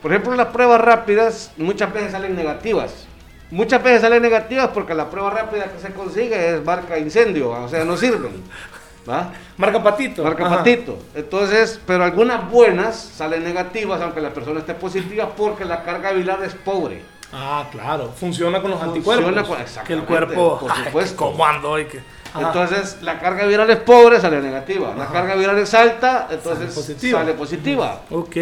[0.00, 3.06] Por ejemplo, las pruebas rápidas muchas veces salen negativas.
[3.50, 7.68] Muchas veces salen negativas porque la prueba rápida que se consigue es marca incendio, o
[7.68, 8.32] sea, no sirven.
[9.08, 9.32] ¿va?
[9.56, 10.22] Marca patito.
[10.24, 10.56] Marca Ajá.
[10.58, 10.98] patito.
[11.14, 16.42] Entonces, pero algunas buenas salen negativas aunque la persona esté positiva porque la carga viral
[16.44, 17.02] es pobre.
[17.32, 18.12] Ah, claro.
[18.18, 19.68] Funciona con los Funciona anticuerpos.
[19.76, 20.58] con- que el cuerpo.
[20.60, 21.16] por supuesto.
[21.16, 21.86] ¿Cómo ando hoy?
[21.86, 22.00] Que...
[22.38, 24.94] Entonces, la carga viral es pobre, sale negativa.
[24.96, 25.12] La Ajá.
[25.12, 27.18] carga viral es alta, entonces Sale positiva.
[27.20, 28.00] sale positiva.
[28.10, 28.36] Ok.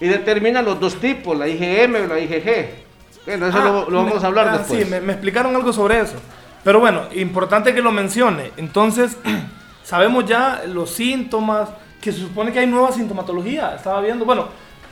[0.00, 2.68] Y determina los dos tipos, la IgM o la IgG.
[3.26, 4.84] Bueno, eso Ah, lo, lo vamos me- a hablar ah, después.
[4.84, 6.14] Sí, me, me explicaron algo sobre eso.
[6.62, 8.52] Pero bueno, importante que lo mencione.
[8.56, 9.16] Entonces,
[9.84, 11.68] sabemos ya los síntomas,
[12.00, 13.76] que se supone que hay nueva sintomatología.
[13.76, 14.48] Estaba viendo, bueno,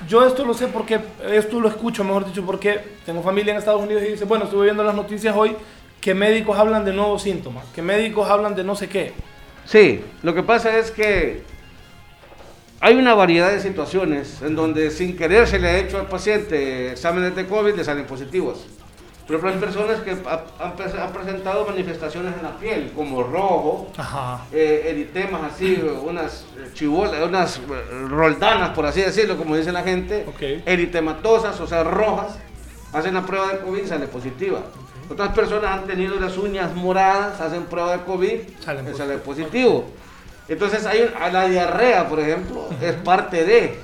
[0.08, 1.00] yo esto lo sé porque,
[1.30, 4.64] esto lo escucho, mejor dicho, porque tengo familia en Estados Unidos y dice, bueno, estuve
[4.64, 5.56] viendo las noticias hoy
[6.00, 9.12] que médicos hablan de nuevos síntomas, que médicos hablan de no sé qué.
[9.64, 11.42] Sí, lo que pasa es que
[12.80, 16.90] hay una variedad de situaciones en donde sin querer se le ha hecho al paciente
[16.90, 18.66] exámenes de COVID le salen positivos.
[19.26, 23.22] Por ejemplo, hay personas que ha- han, pre- han presentado manifestaciones en la piel, como
[23.22, 23.88] rojo,
[24.52, 27.60] eh, eritemas así, unas eh, chibolas, unas eh,
[28.08, 30.62] roldanas, por así decirlo, como dice la gente, Ok.
[30.66, 32.36] eritematosas, o sea, rojas,
[32.92, 34.60] hacen la prueba de COVID y sale positiva.
[35.08, 38.32] Otras personas han tenido las uñas moradas, hacen prueba de COVID
[38.90, 39.84] y sale positivo.
[40.48, 43.78] Entonces, hay la diarrea, por ejemplo, es parte de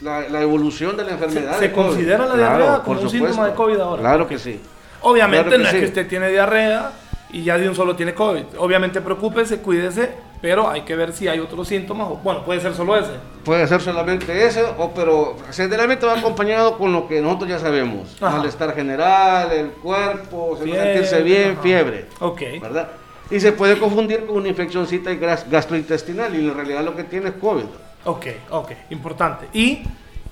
[0.00, 1.58] la, la evolución de la enfermedad.
[1.58, 4.00] ¿Se considera la Claro, diarrea como por un síntoma de COVID ahora?
[4.02, 4.60] Claro que sí.
[5.08, 5.80] Obviamente Claro no es sí.
[5.80, 6.92] que usted tiene diarrea
[7.30, 8.44] y ya de un solo tiene COVID.
[8.58, 12.08] Obviamente preocúpese, cuídese, pero hay que ver si hay otros síntomas.
[12.10, 13.10] O, bueno, puede ser solo ese.
[13.44, 18.16] Puede ser solamente ese, o, pero generalmente va acompañado con lo que nosotros ya sabemos.
[18.20, 18.36] Ajá.
[18.38, 21.62] Malestar general, el cuerpo, Fiebre, sentirse bien, ajá.
[21.62, 22.06] fiebre.
[22.20, 22.42] Ok.
[22.62, 22.88] ¿Verdad?
[23.30, 27.28] Y se puede confundir con una infeccióncita gas- gastrointestinal y en realidad lo que tiene
[27.28, 27.64] es COVID.
[28.06, 29.48] Ok, ok, importante.
[29.52, 29.82] Y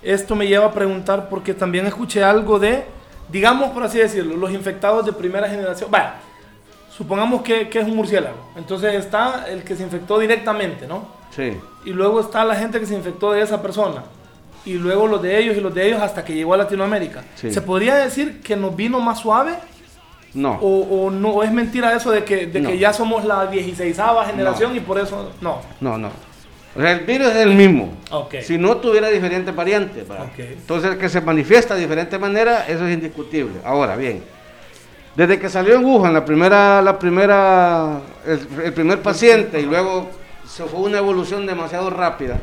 [0.02, 2.84] esto me lleva a preguntar porque también escuché algo de,
[3.30, 5.90] digamos por así decirlo, los infectados de primera generación.
[5.90, 6.14] Vaya,
[6.96, 8.36] supongamos que, que es un murciélago.
[8.56, 11.06] Entonces está el que se infectó directamente, ¿no?
[11.34, 11.56] Sí.
[11.84, 14.04] Y luego está la gente que se infectó de esa persona.
[14.64, 17.22] Y luego los de ellos y los de ellos hasta que llegó a Latinoamérica.
[17.36, 17.52] Sí.
[17.52, 19.54] ¿Se podría decir que nos vino más suave?
[20.34, 20.58] No.
[20.60, 22.68] ¿O, o no o es mentira eso de que, de No.
[22.70, 25.60] que ya somos la 16 generación y por eso no?
[25.80, 26.10] No, no.
[26.76, 27.96] O sea, el virus es el mismo.
[28.42, 30.04] Si no tuviera diferentes variantes.
[30.38, 33.60] Entonces, que se manifiesta de diferente manera, eso es indiscutible.
[33.64, 34.22] Ahora, bien.
[35.14, 40.10] Desde que salió en Wuhan, la primera, la primera, el, el primer paciente y luego
[40.46, 42.38] se fue una evolución demasiado rápida,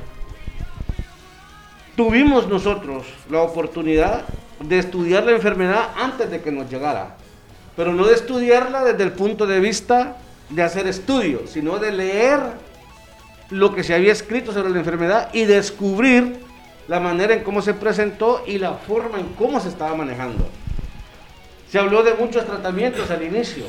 [1.95, 4.23] tuvimos nosotros la oportunidad
[4.59, 7.15] de estudiar la enfermedad antes de que nos llegara,
[7.75, 10.17] pero no de estudiarla desde el punto de vista
[10.49, 12.39] de hacer estudios, sino de leer
[13.53, 16.39] lo que se había escrito sobre la enfermedad y descubrir
[16.87, 20.49] la manera en cómo se presentó y la forma en cómo se estaba manejando.
[21.69, 23.65] Se habló de muchos tratamientos al inicio,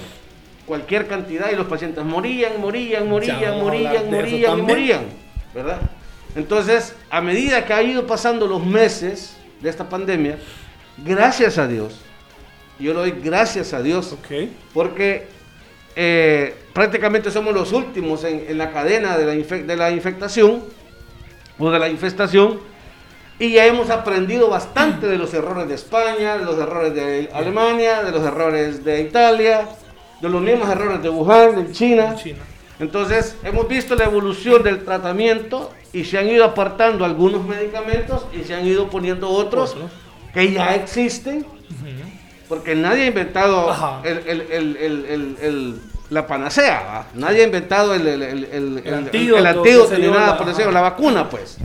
[0.67, 5.05] cualquier cantidad y los pacientes morían, morían, morían, morían, morían y morían,
[5.55, 5.81] ¿verdad?
[6.35, 10.39] Entonces, a medida que ha ido pasando los meses de esta pandemia,
[11.05, 12.01] gracias a Dios,
[12.79, 14.17] yo le doy gracias a Dios
[14.73, 15.29] porque
[15.97, 20.65] eh, prácticamente somos los últimos en, en la cadena de la, de la infectación
[21.59, 22.61] o de la infestación
[23.39, 28.03] y ya hemos aprendido bastante de los errores de España, de los errores de Alemania,
[28.03, 29.69] de los errores de Italia,
[30.21, 32.15] de los mismos errores de Wuhan, de China.
[32.17, 32.39] China.
[32.79, 38.45] Entonces, hemos visto la evolución del tratamiento y se han ido apartando algunos medicamentos y
[38.45, 39.91] se han ido poniendo otros Otros.
[40.33, 41.47] que ya existen,
[42.49, 43.69] porque nadie ha inventado
[44.05, 45.81] el- el- el-
[46.11, 47.07] la panacea, ¿va?
[47.15, 48.23] nadie ha inventado el, el-
[49.45, 51.57] antídoto, ni nada la- por decirlo, la vacuna, pues.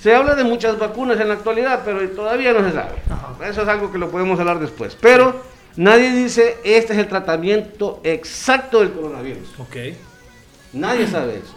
[0.00, 2.94] Se habla de muchas vacunas en la actualidad, pero todavía no se sabe.
[3.50, 4.96] Eso es algo que lo podemos hablar después.
[5.00, 5.42] Pero
[5.76, 9.48] nadie dice, este es el tratamiento exacto del coronavirus.
[9.58, 9.76] Ok.
[10.72, 11.54] Nadie sabe eso.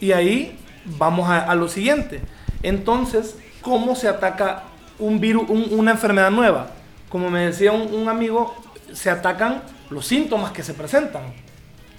[0.00, 2.20] Y ahí vamos a, a lo siguiente.
[2.62, 4.64] Entonces, ¿cómo se ataca
[4.98, 6.68] un virus, un- una enfermedad nueva?
[7.12, 8.56] Como me decía un, un amigo,
[8.94, 11.34] se atacan los síntomas que se presentan.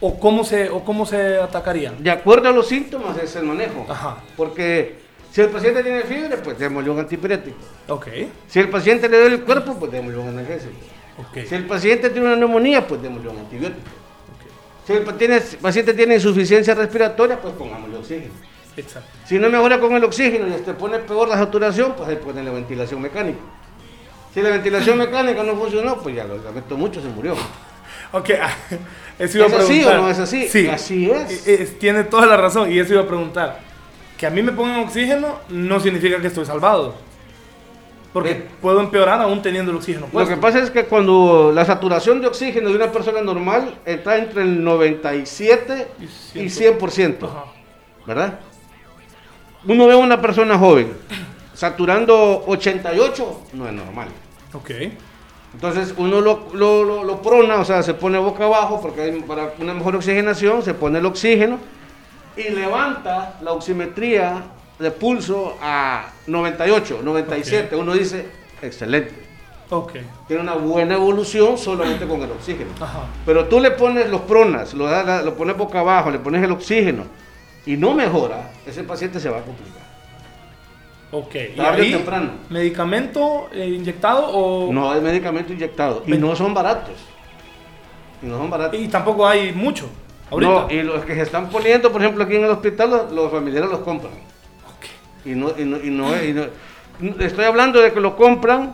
[0.01, 2.03] ¿O cómo se, o cómo se atacarían?
[2.03, 3.85] De acuerdo a los síntomas es el manejo.
[3.87, 4.17] Ajá.
[4.35, 4.95] Porque
[5.31, 7.57] si el paciente tiene fiebre, pues démosle un antipirético.
[7.89, 8.07] Ok.
[8.47, 10.73] Si el paciente le duele el cuerpo, pues démosle un analgésico.
[11.19, 11.47] Ok.
[11.47, 13.87] Si el paciente tiene una neumonía, pues démosle un antibiótico.
[14.87, 15.03] Si el
[15.61, 18.33] paciente tiene insuficiencia respiratoria, pues pongámosle oxígeno.
[18.75, 19.09] Exacto.
[19.27, 22.43] Si no mejora con el oxígeno y se pone peor la saturación, pues ahí pone
[22.43, 23.39] la ventilación mecánica.
[24.33, 27.35] Si la ventilación mecánica no funcionó, pues ya lo lamentó mucho, se murió.
[28.11, 28.29] Ok,
[29.19, 30.47] eso iba a ¿Es así o no es así?
[30.47, 31.77] Sí, Así es.
[31.79, 33.59] Tiene toda la razón y eso iba a preguntar.
[34.17, 36.95] Que a mí me pongan oxígeno no significa que estoy salvado.
[38.11, 38.47] Porque Eh.
[38.61, 42.27] puedo empeorar aún teniendo el oxígeno Lo que pasa es que cuando la saturación de
[42.27, 45.87] oxígeno de una persona normal está entre el 97
[46.35, 47.45] y 100%, Ajá.
[48.05, 48.39] ¿verdad?
[49.65, 50.93] Uno ve a una persona joven
[51.53, 54.09] saturando 88, no es normal.
[54.53, 54.71] Ok.
[55.53, 59.21] Entonces uno lo, lo, lo- lo prona, o sea, se pone boca abajo porque hay-
[59.21, 61.59] para una mejor oxigenación se pone el oxígeno
[62.35, 64.43] y levanta la oximetría
[64.79, 67.75] de pulso a 98, 97.
[67.75, 68.25] Uno dice,
[68.63, 69.13] excelente.
[69.69, 69.93] Ok.
[70.27, 72.71] Tiene una buena evolución solamente con el oxígeno.
[72.81, 73.03] Ajá.
[73.25, 74.87] Pero tú le pones los pronas, lo,
[75.23, 77.03] lo pones boca abajo, le pones el oxígeno
[77.65, 79.82] y no mejora, ese paciente se va a complicar.
[81.13, 81.35] Ok.
[81.53, 82.31] ¿Y Tarde o ahí, temprano.
[82.49, 84.73] medicamento eh, inyectado o...?
[84.73, 86.95] No hay medicamento inyectado y no son baratos.
[88.21, 88.79] Y no son baratos.
[88.79, 89.87] Y tampoco hay mucho.
[90.31, 90.51] Ahorita.
[90.51, 93.31] No, y los que se están poniendo, por ejemplo, aquí en el hospital, los, los
[93.31, 94.13] familiares los compran.
[94.13, 95.25] Ok.
[95.25, 98.73] Y no, y no, y no- y no- estoy hablando de que lo compran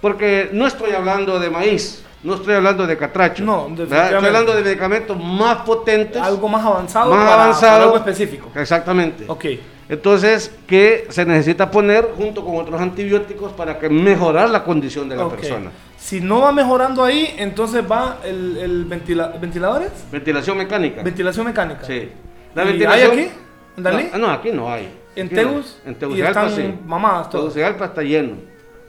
[0.00, 3.44] porque no estoy hablando de maíz, no estoy hablando de catracho.
[3.44, 3.68] No.
[3.68, 6.20] Estoy hablando de medicamentos más potentes.
[6.20, 7.72] Algo más avanzado, más para, avanzado.
[7.72, 8.50] para algo específico.
[8.54, 9.24] Exactamente.
[9.28, 9.44] Ok.
[9.92, 15.16] Entonces, que se necesita poner junto con otros antibióticos para que mejorar la condición de
[15.16, 15.70] la persona.
[15.98, 21.02] Si no va mejorando ahí, entonces va el, el ventila- ventiladores, Ventilación mecánica.
[21.02, 21.84] ventilación mecánica.
[21.84, 22.08] Sí.
[22.56, 23.28] ¿Y hay aquí?
[23.76, 24.08] ¿En Dalí?
[24.12, 24.88] No, no, aquí no hay.
[25.14, 25.42] ¿En Aquí no.
[25.42, 25.78] Tegus?
[25.84, 26.74] En Y Tegucigalpa sí.
[26.86, 27.44] mamadas todas.
[27.52, 28.36] Tegucigalpa está lleno.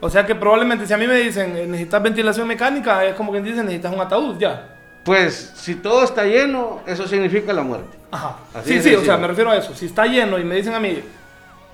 [0.00, 3.30] O sea que probablemente si a mí me dicen eh, necesitas ventilación mecánica, es como
[3.30, 4.70] que dicen necesitas un ataúd ya.
[5.04, 7.94] Pues si todo está lleno, eso significa la muerte.
[8.14, 8.36] Ajá.
[8.54, 9.74] Así sí, sí, o sea, me refiero a eso.
[9.74, 11.02] Si está lleno y me dicen a mí,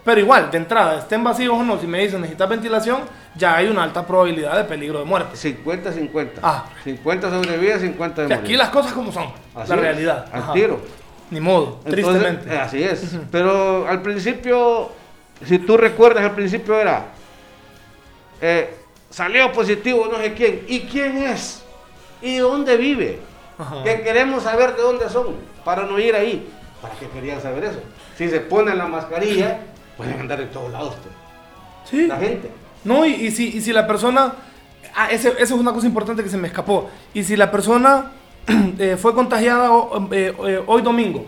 [0.04, 3.02] pero igual, de entrada, estén vacíos o no, si me dicen necesitas ventilación,
[3.36, 5.36] ya hay una alta probabilidad de peligro de muerte.
[5.36, 6.30] 50-50.
[6.42, 6.64] Ah.
[6.84, 10.26] 50 sobrevive, 50 de O sea, aquí las cosas como son, Así la es, realidad.
[10.32, 10.52] Al Ajá.
[10.54, 10.80] tiro.
[11.30, 12.52] Ni modo, Entonces, tristemente.
[12.54, 13.16] eh, así es.
[13.30, 14.90] Pero al principio,
[15.46, 17.04] si tú recuerdas, al principio era,
[18.40, 18.74] eh,
[19.10, 20.62] salió positivo no sé quién.
[20.66, 21.62] ¿Y quién es?
[22.22, 23.20] ¿Y dónde vive?
[23.58, 23.82] Ajá.
[23.84, 26.48] Que queremos saber de dónde son, para no ir ahí.
[26.80, 27.80] ¿Para qué querían saber eso?
[28.16, 29.58] Si se ponen la mascarilla,
[29.96, 30.94] pueden andar en todos lados.
[31.02, 31.14] pues,
[31.90, 32.06] Sí.
[32.06, 32.50] La gente.
[32.84, 34.32] No, y, y si, y si la persona.
[34.94, 36.88] Ah, ese- esa es una cosa importante que se me escapó.
[37.14, 38.12] Y si la persona
[38.78, 39.68] eh, fue contagiada
[40.12, 41.26] eh, eh, hoy domingo,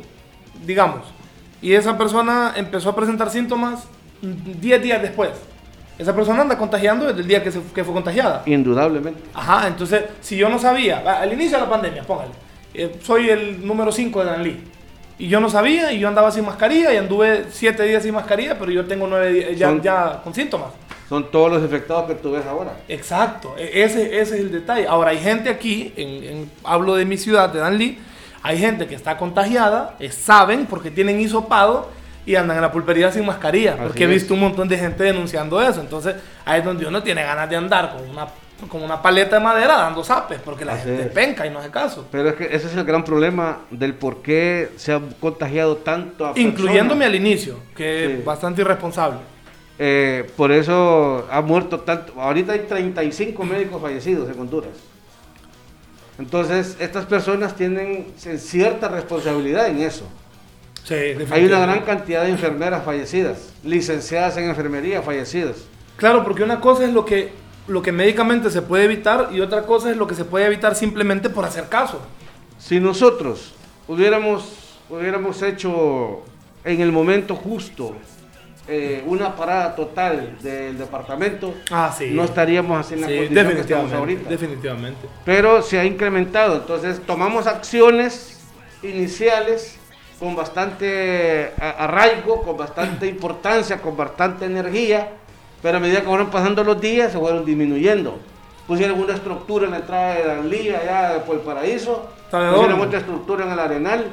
[0.65, 1.01] digamos,
[1.61, 3.85] y esa persona empezó a presentar síntomas
[4.23, 5.31] mm, 10 días después,
[5.99, 8.43] esa persona anda contagiando desde el día que, se- que fue contagiada.
[8.47, 9.21] Indudablemente.
[9.35, 12.31] Ajá, entonces, si yo no sabía, va, al inicio de la pandemia, póngale,
[12.75, 14.61] eh, soy el número 5 de Danlí.
[15.19, 18.59] Y yo no sabía, y yo andaba sin mascarilla, y anduve 7 días sin mascarilla,
[18.59, 20.69] pero yo tengo 9 días ya, con síntomas.
[21.09, 22.73] Son todos los infectados que tú ves ahora.
[22.89, 24.87] Exacto, e- ese, ese es el detalle.
[24.89, 27.99] Ahora hay gente aquí, en, en- hablo de mi ciudad, de Danlí,
[28.43, 31.91] hay gente que está contagiada, eh, saben porque tienen hisopado
[32.27, 34.13] y andan en la pulpería sin mascarilla, Así porque he es.
[34.23, 35.81] visto un montón de gente denunciando eso.
[35.81, 38.27] Entonces ahí es donde uno tiene ganas de andar con una,
[38.69, 41.09] con una paleta de madera dando zapes, porque la Así gente es.
[41.13, 42.07] penca y no hace caso.
[42.11, 46.27] Pero es que ese es el gran problema del por qué se ha contagiado tanto
[46.27, 47.07] a Incluyéndome personas.
[47.09, 48.13] al inicio, que Sí.
[48.19, 49.19] es bastante irresponsable.
[49.79, 52.21] Eh, por eso ha muerto tanto.
[52.21, 54.71] Ahorita hay 35 médicos fallecidos en Honduras.
[56.19, 60.05] Entonces, estas personas tienen cierta responsabilidad en eso.
[60.85, 60.95] Sí,
[61.31, 65.57] Hay una gran cantidad de enfermeras fallecidas, licenciadas en enfermería fallecidas.
[65.97, 67.33] Claro, porque una cosa es lo que,
[67.69, 70.75] lo que médicamente se puede evitar y otra cosa es lo que se puede evitar
[70.75, 72.01] simplemente por hacer caso.
[72.59, 73.55] Si nosotros
[73.89, 76.23] hubiéramos, hubiéramos hecho
[76.65, 77.95] en el momento justo
[78.69, 82.11] eh, una parada total del departamento, Ah, sí.
[82.13, 84.31] no estaríamos así en la Sí, condición que estamos definitivamente, ahorita.
[84.31, 85.09] definitivamente.
[85.25, 88.41] Pero se ha incrementado, entonces tomamos acciones
[88.83, 89.79] iniciales
[90.21, 95.11] con bastante arraigo, con bastante importancia, con bastante energía,
[95.63, 98.19] pero a medida que fueron pasando los días se fueron disminuyendo.
[98.67, 103.45] Pusieron una estructura en la entrada de Lía, allá por el paraíso, pusieron otra estructura
[103.45, 104.07] en el arenal,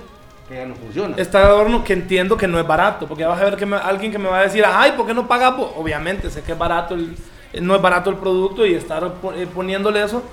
[0.48, 1.16] que ya no funciona.
[1.18, 4.12] Está de adorno que entiendo que no es barato, porque vas a ver que alguien
[4.12, 5.72] que me va a decir, ay, ¿por qué no pagamos?
[5.76, 7.16] Obviamente, sé que es barato, el,
[7.62, 10.24] no es barato el producto y estar eh, poniéndole eso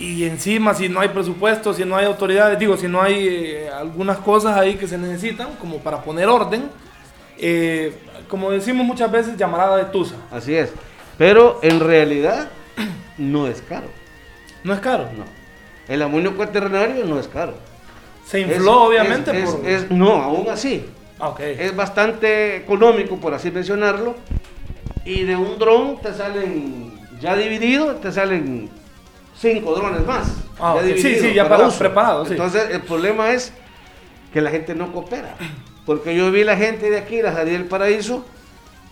[0.00, 3.70] y encima si no hay presupuesto, si no hay autoridades, digo, si no hay eh,
[3.70, 6.70] algunas cosas ahí que se necesitan como para poner orden,
[7.36, 7.94] eh,
[8.30, 10.14] como decimos muchas veces, llamarada de tusa.
[10.30, 10.72] Así es,
[11.18, 12.48] pero en realidad
[13.18, 13.88] no es caro.
[14.64, 15.08] ¿No es caro?
[15.16, 15.24] No.
[15.88, 17.54] El amonio cuaternario no es caro.
[18.24, 19.44] Se infló, obviamente.
[19.90, 20.86] no, aún así.
[21.18, 21.56] Ah, okay.
[21.58, 24.14] Es bastante económico, por así mencionarlo.
[25.04, 28.70] Y de un dron te salen, ya dividido, te salen
[29.36, 30.32] cinco drones más.
[30.60, 32.30] Ah, sí, sí, ya para, preparados.
[32.30, 33.52] Entonces, el problema es
[34.32, 35.34] que la gente no coopera.
[35.86, 38.24] Porque yo vi la gente de aquí, la salida del paraíso,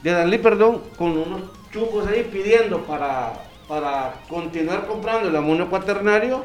[0.02, 3.32] de Danlí, perdón, con unos chupos ahí pidiendo para,
[3.68, 6.44] para continuar comprando el amonio cuaternario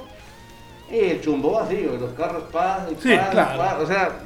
[0.91, 3.84] y el chumbo vacío, los carros pasan, sí, claro.
[3.84, 4.19] o sea,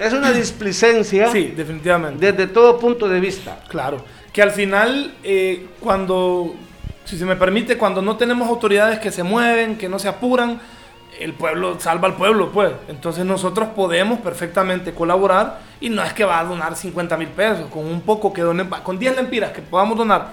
[0.00, 1.30] es una displicencia.
[1.30, 2.32] Sí, definitivamente.
[2.32, 3.60] Desde todo punto de vista.
[3.68, 6.54] Claro, que al final, eh, cuando
[7.04, 10.60] si se me permite, cuando no tenemos autoridades que se mueven, que no se apuran,
[11.20, 12.72] el pueblo salva al pueblo, pues.
[12.88, 17.66] Entonces nosotros podemos perfectamente colaborar y no es que va a donar 50 mil pesos,
[17.70, 20.32] con un poco que donen, con 10 lempiras que podamos donar.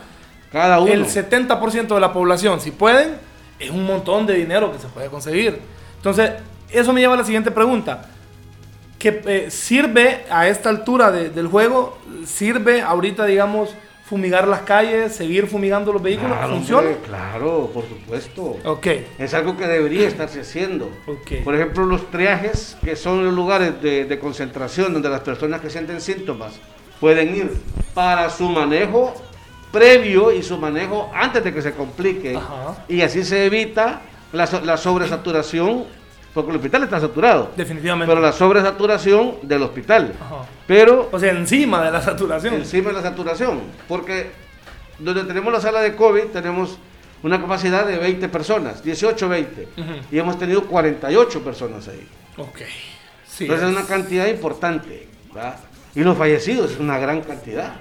[0.51, 0.91] Cada uno.
[0.91, 3.17] El 70% de la población, si pueden,
[3.59, 5.61] es un montón de dinero que se puede conseguir.
[5.97, 6.31] Entonces,
[6.71, 8.05] eso me lleva a la siguiente pregunta.
[8.97, 11.99] ¿Qué eh, sirve a esta altura del juego?
[12.25, 13.69] ¿Sirve ahorita, digamos,
[14.09, 16.35] fumigar las calles, seguir fumigando los vehículos?
[16.49, 16.89] ¿Funciona?
[17.05, 18.57] claro, por supuesto.
[18.65, 18.87] Ok.
[19.19, 20.89] Es algo que debería estarse haciendo.
[21.43, 26.01] Por ejemplo, los triajes, que son los lugares de, concentración donde las personas que sienten
[26.01, 26.59] síntomas
[26.99, 27.51] pueden ir
[27.93, 29.13] para su manejo
[29.71, 32.37] previo y su manejo antes de que se complique.
[32.87, 34.01] Y así se evita
[34.33, 35.85] la, la sobresaturación
[36.33, 37.51] porque el hospital está saturado.
[37.55, 38.09] Definitivamente.
[38.09, 40.13] Pero la sobresaturación del hospital.
[40.67, 41.09] Pero.
[41.11, 42.53] O sea, encima de la saturación.
[42.53, 43.61] Encima de la saturación.
[43.87, 44.31] Porque
[44.99, 46.77] donde tenemos la sala de COVID tenemos
[47.23, 49.67] una capacidad de 20 personas, 18, 20.
[50.11, 52.07] Y hemos tenido 48 personas ahí.
[52.37, 52.59] Ok.
[53.27, 55.07] Sí, Entonces es una cantidad importante.
[55.95, 57.73] Y los fallecidos es una gran cantidad.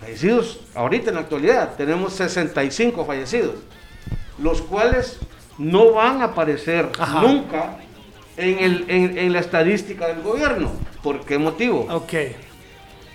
[0.00, 3.56] Fallecidos, ahorita en la actualidad, tenemos 65 fallecidos.
[4.40, 5.18] Los cuales
[5.58, 6.90] no van a aparecer
[7.20, 7.78] nunca
[8.36, 10.70] en, el, en, la estadística del gobierno.
[11.02, 11.86] ¿Por qué motivo?
[11.90, 12.12] Ok.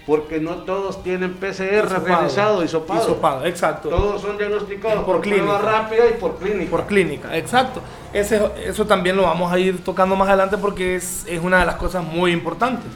[0.06, 3.06] Porque no todos tienen PCR realizado y sopado.
[3.06, 3.88] sopado, exacto.
[3.88, 5.60] Todos son diagnosticados por, clínica.
[5.60, 6.69] rápida y por clínica.
[6.69, 7.82] Por clínica, exacto.
[8.12, 11.65] Ese, eso también lo vamos a ir tocando más adelante porque es, es una de
[11.65, 12.91] las cosas muy importantes.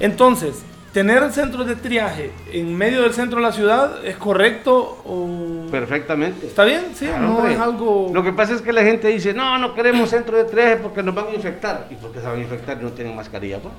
[0.00, 5.66] Entonces, ¿Tener centros de triaje en medio del centro de la ciudad es correcto o...?
[5.68, 6.46] Perfectamente.
[6.46, 6.84] ¿Está bien?
[6.94, 8.12] Sí, no es algo...
[8.14, 11.02] Lo que pasa es que la gente dice, no, no queremos centro de triaje porque
[11.02, 11.88] nos van a infectar.
[11.90, 13.58] ¿Y por qué se van a infectar y no tienen mascarilla?
[13.58, 13.74] Pues?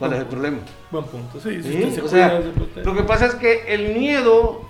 [0.00, 0.58] ¿Cuál es el problema?
[0.90, 1.62] Buen punto, sí.
[1.62, 2.00] ¿Sí?
[2.02, 2.40] o sea,
[2.82, 4.62] lo que pasa es que el miedo,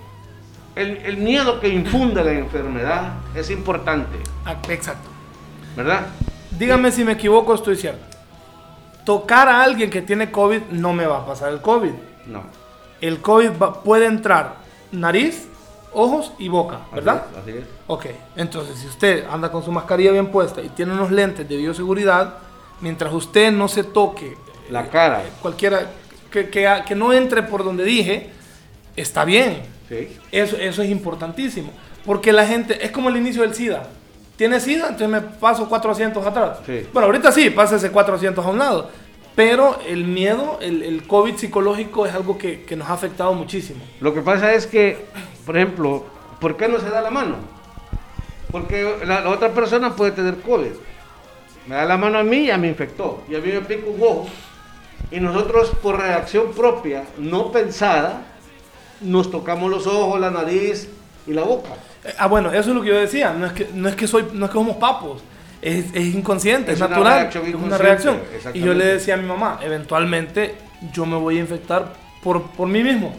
[0.76, 4.18] el, el miedo que infunde la enfermedad es importante.
[4.44, 5.08] Ah, exacto.
[5.74, 6.06] ¿Verdad?
[6.50, 8.09] Dígame si me equivoco, estoy cierto
[9.04, 11.92] tocar a alguien que tiene COVID no me va a pasar el COVID.
[12.26, 12.42] No.
[13.00, 13.50] El COVID
[13.84, 14.56] puede entrar
[14.92, 15.48] nariz,
[15.92, 17.26] ojos y boca, ¿verdad?
[17.40, 21.10] Así es, Ok, entonces si usted anda con su mascarilla bien puesta y tiene unos
[21.10, 22.34] lentes de bioseguridad,
[22.80, 24.36] mientras usted no se toque
[24.70, 25.90] la cara, eh, cualquiera
[26.30, 28.30] que, que, no entre por donde dije,
[28.94, 29.62] está bien.
[29.88, 30.16] Sí.
[30.30, 31.72] Eso, eso es importantísimo.
[32.04, 33.88] Porque la gente, es como el inicio del SIDA
[34.40, 36.60] tiene SIDA, entonces me paso cuatro asientos atrás.
[36.94, 38.88] Bueno, ahorita sí, pásese cuatro asientos a un lado.
[39.36, 43.80] Pero el miedo, el, el COVID psicológico es algo que, que, nos ha afectado muchísimo.
[44.00, 45.04] Lo que pasa es que,
[45.44, 46.06] por ejemplo,
[46.40, 47.36] ¿por qué no se da la mano?
[48.50, 50.72] Porque la, otra persona puede tener COVID.
[51.66, 53.22] Me da la mano a mí y ya me infectó.
[53.28, 54.26] Y a mí me pica un ojo.
[55.10, 58.22] Y nosotros, por reacción propia, no pensada,
[59.02, 60.88] nos tocamos los ojos, la nariz
[61.26, 61.72] y la boca.
[62.18, 63.32] Ah, bueno, eso es lo que yo decía.
[63.32, 65.22] No es que, no es que, soy, no es que somos papos.
[65.60, 67.28] Es, es inconsciente, es, natural.
[67.28, 68.20] es una reacción.
[68.54, 70.54] Y yo le decía a mi mamá, eventualmente
[70.92, 71.92] yo me voy a infectar
[72.22, 73.14] por, por mí mismo.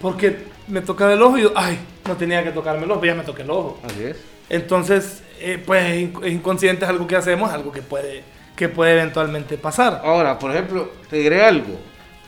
[0.00, 3.14] Porque me toca el ojo y yo, ay, no tenía que tocarme el ojo, ya
[3.14, 3.78] me toqué el ojo.
[3.82, 4.16] Así es.
[4.50, 8.22] Entonces, eh, pues es inconsciente, es algo que hacemos, algo que puede,
[8.56, 10.02] que puede eventualmente pasar.
[10.04, 11.78] Ahora, por ejemplo, te diré algo.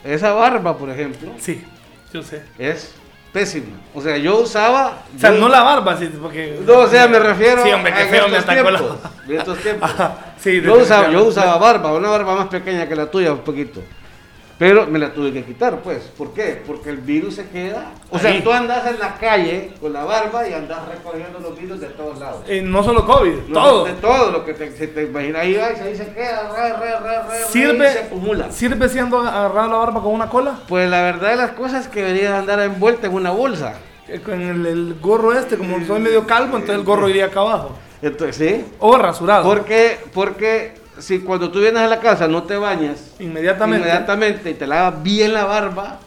[0.04, 1.32] Esa barba, por ejemplo.
[1.38, 1.62] Sí,
[2.12, 2.42] yo sé.
[2.58, 2.94] Es
[3.32, 3.78] Pésima.
[3.94, 5.04] O sea, yo usaba.
[5.16, 6.60] O sea, yo- no la barba, sí, porque...
[6.66, 8.78] No, o sea, me refiero Sí, hombre, qué feo me estos atacó la...
[8.78, 8.98] tiempos.
[9.28, 9.90] En estos tiempos.
[9.90, 13.38] Ajá, sí, yo, usaba, yo usaba barba, una barba más pequeña que la tuya, un
[13.40, 13.80] poquito.
[14.62, 16.04] Pero me la tuve que quitar, pues.
[16.16, 16.62] ¿Por qué?
[16.64, 17.90] Porque el virus se queda.
[18.10, 18.42] O sea, Ahí.
[18.42, 22.20] tú andas en la calle con la barba y andas recogiendo los virus de todos
[22.20, 22.42] lados.
[22.46, 23.84] Eh, no solo COVID, Lo- todo.
[23.86, 25.40] De todo lo que te, se te imagina.
[25.40, 28.52] Ahí, va, y ahí se queda, re, re, re, re, ¿Sirve, y se acumula.
[28.52, 30.60] ¿Sirve siendo agarrar la barba con una cola?
[30.68, 33.74] Pues la verdad de las cosas es que debería andar envuelta en una bolsa.
[34.06, 37.40] Eh, Con el, el gorro este, como soy medio calvo, entonces el gorro iría acá
[37.40, 37.72] abajo.
[38.00, 38.64] Entonces, ¿sí?
[38.78, 39.42] O rasurado.
[39.42, 43.86] Porque, porque si cuando tú vienes a la casa no te bañas, Inmediatamente.
[43.88, 45.98] inmediatamente y te lavas bien la barba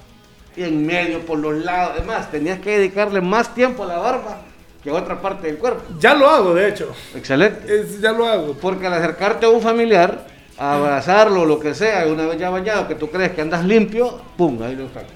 [0.56, 1.94] y en medio, por los lados.
[1.98, 4.42] Además, tenías que dedicarle más tiempo a la barba
[4.84, 5.84] que a otra parte del cuerpo.
[6.00, 6.94] Ya lo hago, de hecho.
[7.16, 7.82] Excelente.
[7.82, 8.54] Es- ya lo hago.
[8.54, 10.28] Porque al acercarte a un familiar,
[10.58, 13.66] a abrazarlo, lo que sea, y una vez ya bañado, que tú crees que andas
[13.66, 15.12] limpio, pum, ahí lo sacas.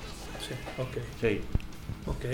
[0.46, 0.98] Sí, ok.
[1.22, 1.42] Sí.
[2.08, 2.26] Ok.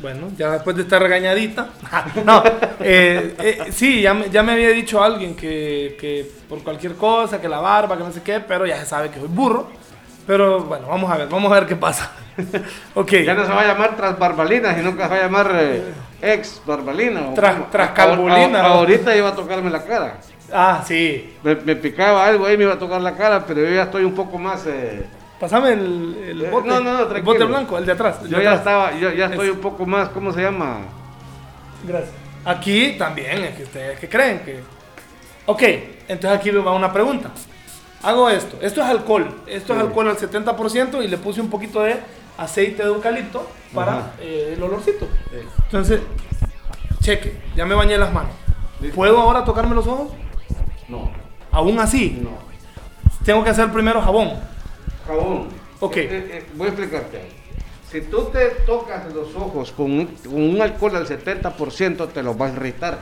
[0.00, 1.70] Bueno, ya después de esta regañadita.
[2.24, 2.42] no,
[2.80, 7.40] eh, eh, sí, ya me, ya me había dicho alguien que, que por cualquier cosa,
[7.40, 9.68] que la barba, que no sé qué, pero ya se sabe que soy burro.
[10.26, 12.10] Pero bueno, vamos a ver, vamos a ver qué pasa.
[12.94, 13.12] ok.
[13.24, 15.82] Ya no se va a llamar tras barbalina, sino que se va a llamar eh,
[16.20, 17.32] ex barbalina.
[17.34, 17.90] Tras- tras
[18.64, 20.18] ahorita iba a tocarme la cara.
[20.52, 21.34] Ah, sí.
[21.42, 24.04] Me, me picaba algo ahí, me iba a tocar la cara, pero yo ya estoy
[24.04, 24.66] un poco más.
[24.66, 25.06] eh,
[25.40, 26.68] Pásame el, el Eh, bote.
[26.68, 28.18] no, no, no, el bote blanco, el de atrás.
[28.22, 28.66] el yo de ya atrás.
[28.66, 30.78] estaba, yo ya estoy Es- un poco más, ¿cómo se llama?
[31.84, 32.12] Gracias.
[32.44, 34.62] Aquí también, es que ustedes que creen que...
[35.46, 35.62] Ok,
[36.08, 37.30] entonces aquí va una pregunta.
[38.02, 38.56] Hago esto.
[38.60, 39.42] Esto es alcohol.
[39.46, 39.86] Esto es Sí.
[39.86, 41.96] alcohol al 70% y le puse un poquito de
[42.38, 45.06] aceite de eucalipto para eh, el olorcito.
[45.64, 46.00] Entonces,
[47.00, 48.32] cheque, ya me bañé las manos.
[48.94, 50.12] ¿Puedo ahora tocarme los ojos?
[50.88, 51.10] No,
[51.50, 52.30] Aún así, no.
[53.24, 54.34] tengo que hacer primero jabón.
[55.06, 55.48] Jabón.
[55.80, 55.96] Ok.
[55.96, 57.20] Eh, eh, voy a explicarte.
[57.90, 62.36] Si tú te tocas los ojos con un, con un alcohol al 70%, te los
[62.36, 62.98] vas a irritar.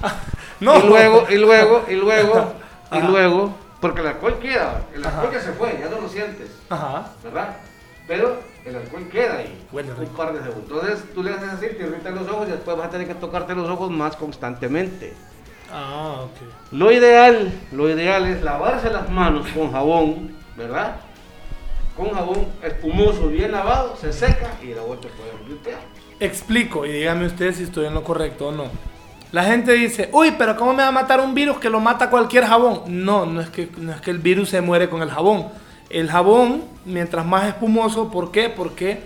[0.60, 0.78] No.
[0.78, 2.52] Y luego, y luego, y luego,
[2.92, 5.32] y luego, porque el alcohol queda, el alcohol Ajá.
[5.32, 7.08] ya se fue, ya no lo sientes, Ajá.
[7.24, 7.56] ¿verdad?
[8.06, 10.70] Pero el alcohol queda ahí, Huele un par de segundos.
[10.70, 13.14] Entonces tú le haces así, te irritan los ojos y después vas a tener que
[13.14, 15.14] tocarte los ojos más constantemente.
[15.72, 16.72] Ah, ok.
[16.72, 20.96] Lo ideal, lo ideal es lavarse las manos con jabón, ¿verdad?
[21.96, 25.78] Con jabón espumoso, bien lavado, se seca y la vuelta puede limpiar.
[26.20, 28.64] Explico y dígame usted si estoy en lo correcto o no.
[29.32, 32.10] La gente dice, uy, pero ¿cómo me va a matar un virus que lo mata
[32.10, 32.82] cualquier jabón?
[32.86, 35.46] No, no es que, no es que el virus se muere con el jabón.
[35.90, 38.48] El jabón, mientras más espumoso, ¿por qué?
[38.50, 39.00] Porque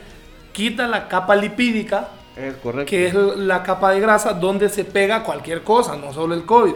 [0.52, 2.90] quita la capa lipídica, Es correcto.
[2.90, 6.74] que es la capa de grasa donde se pega cualquier cosa, no solo el COVID.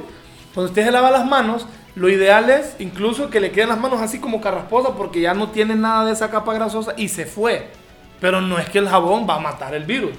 [0.55, 4.01] Cuando usted se lava las manos, lo ideal es incluso que le queden las manos
[4.01, 7.69] así como carrasposas porque ya no tiene nada de esa capa grasosa y se fue.
[8.21, 10.13] Pero no es que el jabón va a matar el virus.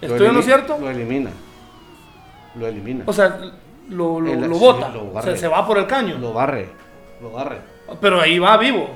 [0.00, 0.78] ¿Estoy en lo cierto?
[0.80, 1.30] Lo elimina.
[2.54, 3.04] Lo elimina.
[3.06, 3.38] O sea,
[3.88, 6.16] lo, lo, El- lo sí, bota, lo o sea, se va por el caño.
[6.18, 6.68] Lo barre.
[7.20, 7.58] Lo barre.
[8.00, 8.88] Pero ahí va vivo.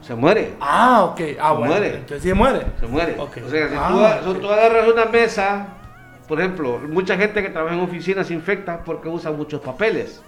[0.00, 0.54] Se muere.
[0.60, 1.20] Ah, ok.
[1.40, 1.66] Ah, Se bueno.
[1.74, 1.88] muere.
[1.96, 2.60] Entonces sí muere.
[2.78, 3.16] Se muere.
[3.18, 3.38] Ok.
[3.44, 5.66] O sea, si Ah, tú, tú agarras una mesa,
[6.28, 10.22] por ejemplo, mucha gente que trabaja en oficinas se infecta porque usa muchos papeles.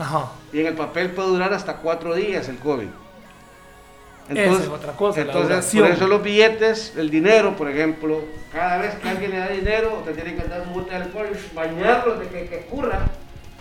[0.00, 0.26] Ajá.
[0.52, 2.88] Y en el papel puede durar hasta cuatro días el COVID.
[4.30, 5.84] Esa es otra cosa, la Entonces, duración.
[5.86, 8.20] por eso los billetes, el dinero, por ejemplo,
[8.52, 11.26] cada vez que alguien le da dinero, te tiene que dar un bote de alcohol,
[11.52, 13.00] bañarlo de que, que curra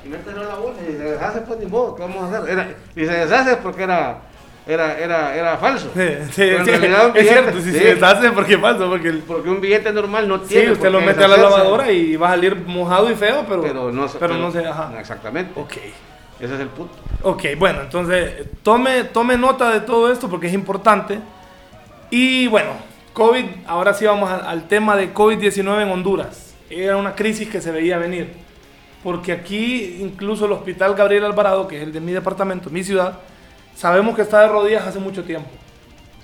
[0.06, 0.82] y meterlo en la bolsa.
[0.88, 2.50] Y se deshace, pues ni modo, ¿qué vamos a hacer?
[2.52, 4.20] Era- y se deshace porque era,
[4.68, 5.90] era, era, era falso.
[5.96, 7.80] Sí, sí, Pero en realidad un es billete- cierto, si sí.
[7.80, 10.66] se deshace, porque falso, porque el- Porque un billete normal no tiene.
[10.68, 13.64] sí, usted lo mete a la lavadora y va a salir mojado y feo, pero,
[13.64, 14.92] Pero no, se- pero no se, ajá.
[15.00, 15.60] Exactamente.
[15.60, 15.74] Ok,
[16.40, 16.94] Ese es el punto.
[17.24, 21.20] ok, bueno, entonces tome, tome nota de todo esto porque es importante.
[22.12, 22.72] Y bueno,
[23.14, 26.54] COVID, ahora sí vamos a- al tema de COVID-19 en Honduras.
[26.70, 28.32] Era una crisis que se veía venir.
[29.04, 33.20] Porque aquí, incluso el Hospital Gabriel Alvarado, que es el de mi departamento, mi ciudad,
[33.76, 35.50] sabemos que está de rodillas hace mucho tiempo.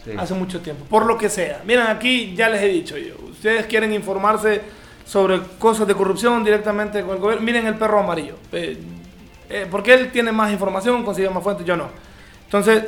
[0.04, 0.12] Sí.
[0.18, 1.62] Hace mucho tiempo, por lo que sea.
[1.66, 4.62] Miren, aquí ya les he dicho yo, ustedes quieren informarse
[5.04, 8.36] sobre cosas de corrupción directamente con el gobierno, miren el perro amarillo.
[8.52, 8.78] Eh,
[9.50, 11.88] eh, porque él tiene más información, consigue más fuentes, yo no.
[12.46, 12.84] Entonces,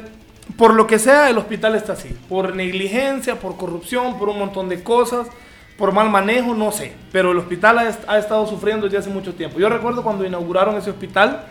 [0.58, 2.10] por lo que sea, el hospital está así.
[2.30, 5.28] Por negligencia, por corrupción, por un montón de cosas,
[5.78, 6.94] por mal manejo, no sé.
[7.12, 9.60] Pero el hospital ha, est- ha estado sufriendo desde hace mucho tiempo.
[9.60, 11.44] Yo recuerdo cuando inauguraron ese hospital,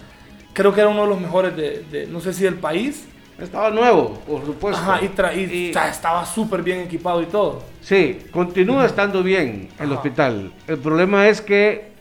[0.52, 3.06] creo que era uno de los mejores de, de- no sé si del país.
[3.38, 4.80] Estaba nuevo, por supuesto.
[4.80, 7.62] Ajá, y, tra- y Y- ta- estaba súper bien equipado y todo.
[7.82, 9.94] Sí, continúa estando bien el Ajá.
[9.96, 10.52] hospital.
[10.66, 11.92] El problema es que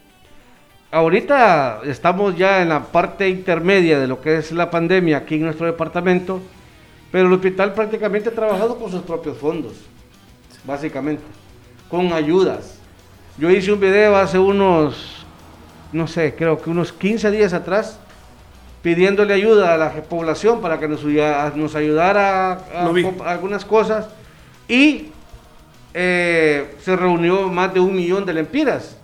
[0.96, 5.42] ahorita estamos ya en la parte intermedia de lo que es la pandemia aquí en
[5.42, 6.42] nuestro departamento,
[7.12, 9.74] pero el hospital prácticamente ha trabajado con sus propios fondos,
[10.64, 11.24] básicamente.
[11.90, 12.80] con ayudas.
[13.38, 15.26] Yo hice un video hace unos,
[15.92, 18.00] no sé, creo que unos 15 días atrás,
[18.82, 22.90] pidiéndole ayuda a la población para que nos, nos ayudara a,
[23.26, 24.08] algunas cosas.
[24.70, 25.08] Y
[25.94, 28.98] eh, se reunió más de un millón de lempiras.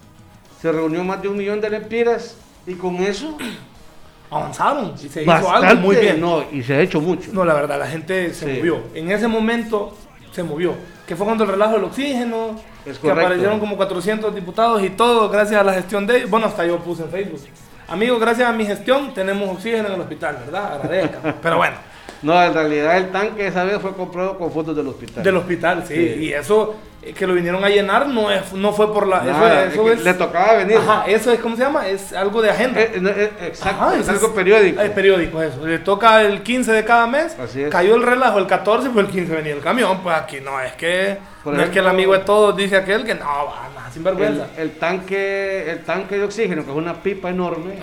[0.62, 2.38] Se reunió más de un millón de lempiras
[2.68, 3.38] y con eso
[4.30, 6.22] avanzaron y se hizo algo muy bien.
[6.22, 7.32] No, y se ha hecho mucho.
[7.34, 8.82] No, la verdad, la gente se movió.
[8.94, 9.98] En ese momento
[10.32, 10.74] se movió.
[11.08, 12.56] Que fue cuando el relajo del oxígeno,
[13.02, 16.30] que aparecieron como 400 diputados y todo gracias a la gestión de ellos.
[16.30, 17.42] Bueno, hasta yo puse en Facebook.
[17.88, 20.76] Amigos, gracias a mi gestión tenemos oxígeno en el hospital, ¿verdad?
[20.76, 21.36] Agradezca.
[21.42, 21.76] Pero bueno.
[22.22, 25.24] No, en realidad el tanque esa vez fue comprado con fondos del hospital.
[25.24, 25.96] Del hospital, sí.
[25.96, 30.04] Y eso que lo vinieron a llenar no es no fue por la eso, es,
[30.04, 30.78] le tocaba venir.
[30.78, 32.80] Ajá eso es cómo se llama es algo de agenda.
[32.80, 34.82] Eh, eh, exacto es, algo periódico.
[34.82, 35.66] es periódico eso.
[35.66, 37.70] Le toca el 15 de cada mes Así es.
[37.70, 40.74] cayó el relajo el 14 pues el 15 venía el camión pues aquí no es
[40.74, 44.04] que no es que el amigo de todos dice aquel que no va nada sin
[44.04, 44.48] vergüenza.
[44.58, 47.80] El, tanque el tanque de oxígeno que es una pipa enorme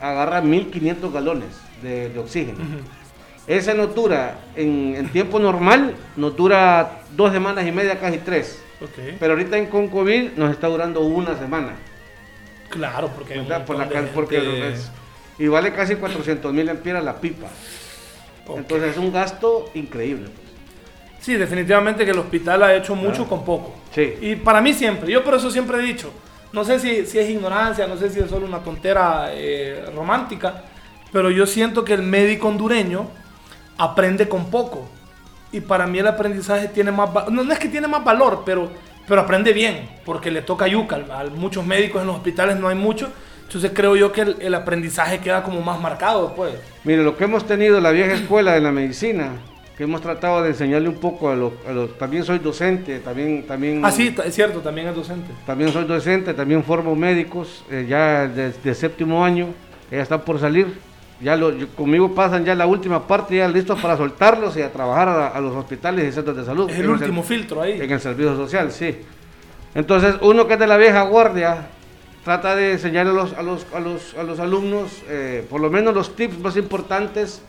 [0.00, 1.48] agarra 1500 galones
[1.82, 2.58] de, oxígeno
[3.46, 8.62] esa no dura, en, tiempo normal, nos dura dos semanas y media, casi tres.
[9.18, 11.74] Pero ahorita en con COVID nos está durando una semana.
[12.68, 13.34] Claro, porque,
[13.66, 14.74] Por la, porque
[15.38, 17.48] y vale casi 400 mil empiras la pipa.
[18.56, 20.28] Entonces es un gasto increíble.
[21.20, 23.74] Sí, definitivamente que el hospital ha hecho mucho con poco.
[23.94, 24.14] Sí.
[24.20, 26.12] Y para mí siempre, yo por eso siempre he dicho,
[26.52, 30.64] no sé si, si es ignorancia, no sé si es solo una tontera eh, romántica,
[31.12, 33.08] pero yo siento que el médico hondureño
[33.82, 34.88] aprende con poco.
[35.50, 38.70] Y para mí el aprendizaje tiene más no, no es que tiene más valor, pero,
[39.06, 41.00] pero aprende bien, porque le toca yuca.
[41.10, 43.10] A muchos médicos en los hospitales no hay mucho.
[43.42, 46.54] Entonces creo yo que el, aprendizaje queda como más marcado pues
[46.84, 49.32] Mire, lo que hemos tenido la vieja escuela de la medicina,
[49.76, 51.52] que hemos tratado de enseñarle un poco a los...
[51.98, 53.46] también soy docente, también...
[53.46, 55.30] también ah, sí, es cierto, también es docente.
[55.44, 59.48] También soy docente, también formo médicos, eh, ya de, de, séptimo año,
[59.90, 60.68] ya están por salir
[61.22, 65.08] ya lo, conmigo pasan ya la última parte, ya listos para soltarlos y a trabajar
[65.34, 66.68] a, los hospitales y centros de salud.
[66.68, 67.80] Es el último filtro ahí.
[67.80, 68.96] En el servicio social, sí.
[69.74, 71.68] Entonces, uno que es de la vieja guardia,
[72.24, 75.70] trata de enseñar a los, a los, a los, a los alumnos eh, por lo
[75.70, 77.42] menos los tips más importantes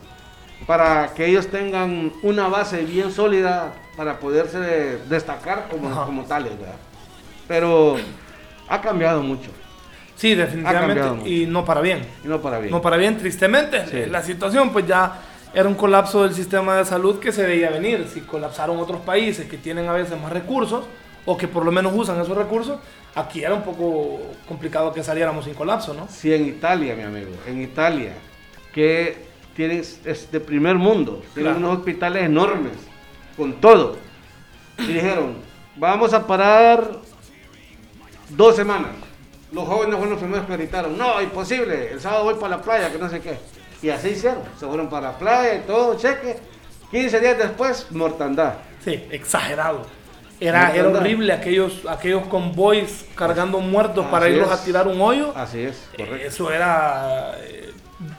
[0.65, 6.53] para que ellos tengan una base bien sólida para poderse destacar como, como tales.
[7.47, 7.97] Pero
[8.67, 9.49] ha cambiado mucho.
[10.23, 11.29] Sí, definitivamente.
[11.29, 11.99] Y no para bien.
[12.23, 12.71] Y no para bien.
[12.71, 14.07] No para bien, tristemente.
[14.07, 15.19] La situación pues ya
[15.53, 18.07] era un colapso del sistema de salud que se veía venir.
[18.07, 20.85] Si colapsaron otros países que tienen a veces más recursos
[21.25, 22.79] o que por lo menos usan esos recursos,
[23.15, 26.07] aquí era un poco complicado que saliéramos sin colapso, ¿no?
[26.07, 28.13] Sí, en Italia, mi amigo, en Italia,
[28.73, 29.25] que
[29.57, 32.77] tienes, es de primer mundo, tienen unos hospitales enormes,
[33.35, 33.97] con todo.
[34.77, 35.35] Y dijeron,
[35.75, 36.91] vamos a parar
[38.29, 39.02] dos semanas
[39.53, 42.91] los jóvenes fueron los primeros que gritaron, no, imposible, el sábado voy para la playa,
[42.91, 43.37] que no sé qué.
[43.81, 46.37] Y así hicieron, se fueron para la playa y todo, cheque.
[46.89, 48.53] 15 días después, mortandad.
[48.83, 49.85] Sí, exagerado.
[50.39, 55.31] Era, era horrible aquellos, aquellos convoys cargando muertos para irlos a tirar un hoyo.
[55.35, 56.27] Así es, correcto.
[56.27, 57.71] Eso era eh,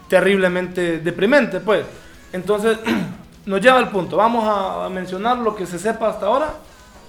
[0.08, 1.84] terriblemente deprimente, pues.
[2.32, 2.78] Entonces,
[3.46, 4.16] nos lleva al punto.
[4.16, 6.54] Vamos a mencionar lo que se sepa hasta ahora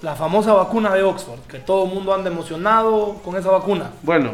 [0.02, 3.90] la famosa vacuna de Oxford, que todo el mundo anda emocionado con esa vacuna.
[4.02, 4.32] Bueno,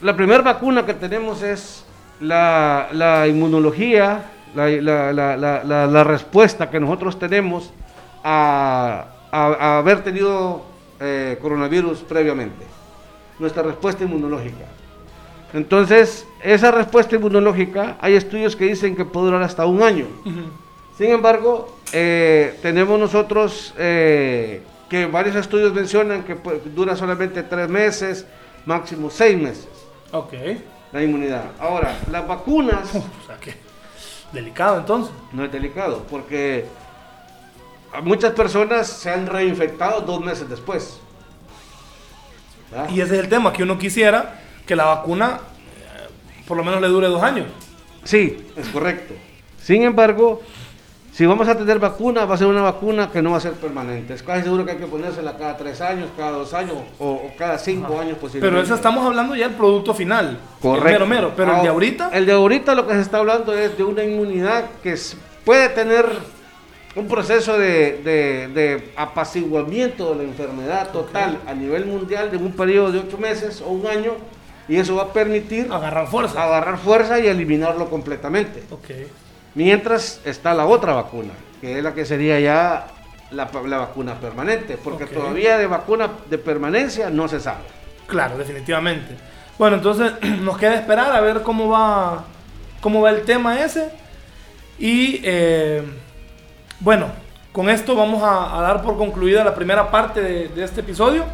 [0.00, 1.84] la primera vacuna que tenemos es
[2.20, 7.72] la, inmunología, la, respuesta que nosotros tenemos
[8.22, 10.62] a, haber tenido
[11.00, 12.66] eh, coronavirus previamente.
[13.38, 14.64] Nuestra respuesta inmunológica.
[15.54, 20.06] Entonces, esa respuesta inmunológica, hay estudios que dicen que puede durar hasta un año.
[20.98, 26.34] Sin embargo, eh, tenemos nosotros eh, que varios estudios mencionan que
[26.74, 28.26] dura solamente tres meses,
[28.66, 29.68] máximo seis meses.
[30.10, 30.34] Ok.
[30.90, 31.52] La inmunidad.
[31.60, 32.92] Ahora, las vacunas.
[32.96, 33.54] o sea que.
[34.32, 35.14] Delicado entonces.
[35.32, 36.66] No es delicado, porque
[38.02, 40.98] muchas personas se han reinfectado dos meses después.
[42.90, 46.80] Y ese es el tema, que uno quisiera que la vacuna eh, por lo menos
[46.80, 47.46] le dure dos años.
[48.02, 49.14] Sí, es correcto.
[49.62, 50.42] Sin embargo,
[51.12, 53.52] si vamos a tener vacuna, va a ser una vacuna que no va a ser
[53.54, 54.14] permanente.
[54.14, 57.58] Es casi seguro que hay que ponérsela cada tres años, cada dos años o, cada
[57.58, 58.40] cinco años posiblemente.
[58.40, 60.38] Pero eso estamos hablando ya del producto final.
[60.60, 61.02] Correcto.
[61.02, 62.10] El mero, Pero el de ahorita.
[62.12, 64.96] El de ahorita lo que se está hablando es de una inmunidad que
[65.44, 66.06] puede tener
[66.94, 73.00] un proceso de, apaciguamiento de la enfermedad total a nivel mundial de un periodo de
[73.00, 74.12] ocho meses o un año.
[74.68, 76.44] Y eso va a permitir agarrar fuerza.
[76.44, 78.62] Agarrar fuerza y eliminarlo completamente.
[78.70, 79.08] Okay.
[79.58, 82.86] Mientras está la otra vacuna, que es la que sería ya
[83.32, 87.64] la, la vacuna permanente, porque todavía de vacuna de permanencia no se sabe.
[88.06, 89.16] Claro, definitivamente.
[89.58, 92.24] Bueno, entonces nos queda esperar a ver cómo va,
[92.80, 93.90] cómo va el tema ese.
[94.78, 95.82] Y eh,
[96.78, 97.08] bueno,
[97.50, 101.24] con esto vamos a, dar por concluida la primera parte de, este episodio.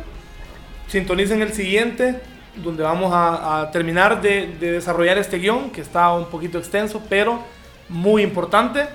[0.87, 2.23] Sintonicen el siguiente,
[2.57, 7.53] donde vamos a, terminar de, desarrollar este guion, que está un poquito extenso, pero
[7.95, 8.87] muy importante.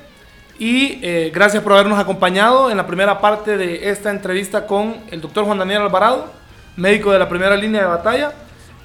[0.60, 5.22] Y eh, gracias por habernos acompañado en la primera parte de esta entrevista con el
[5.22, 6.32] doctor Juan Daniel Alvarado,
[6.76, 8.34] médico de la primera línea de batalla.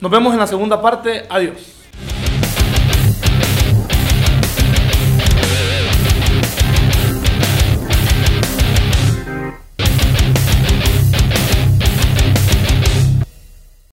[0.00, 1.26] Nos vemos en la segunda parte.
[1.28, 1.83] Adiós.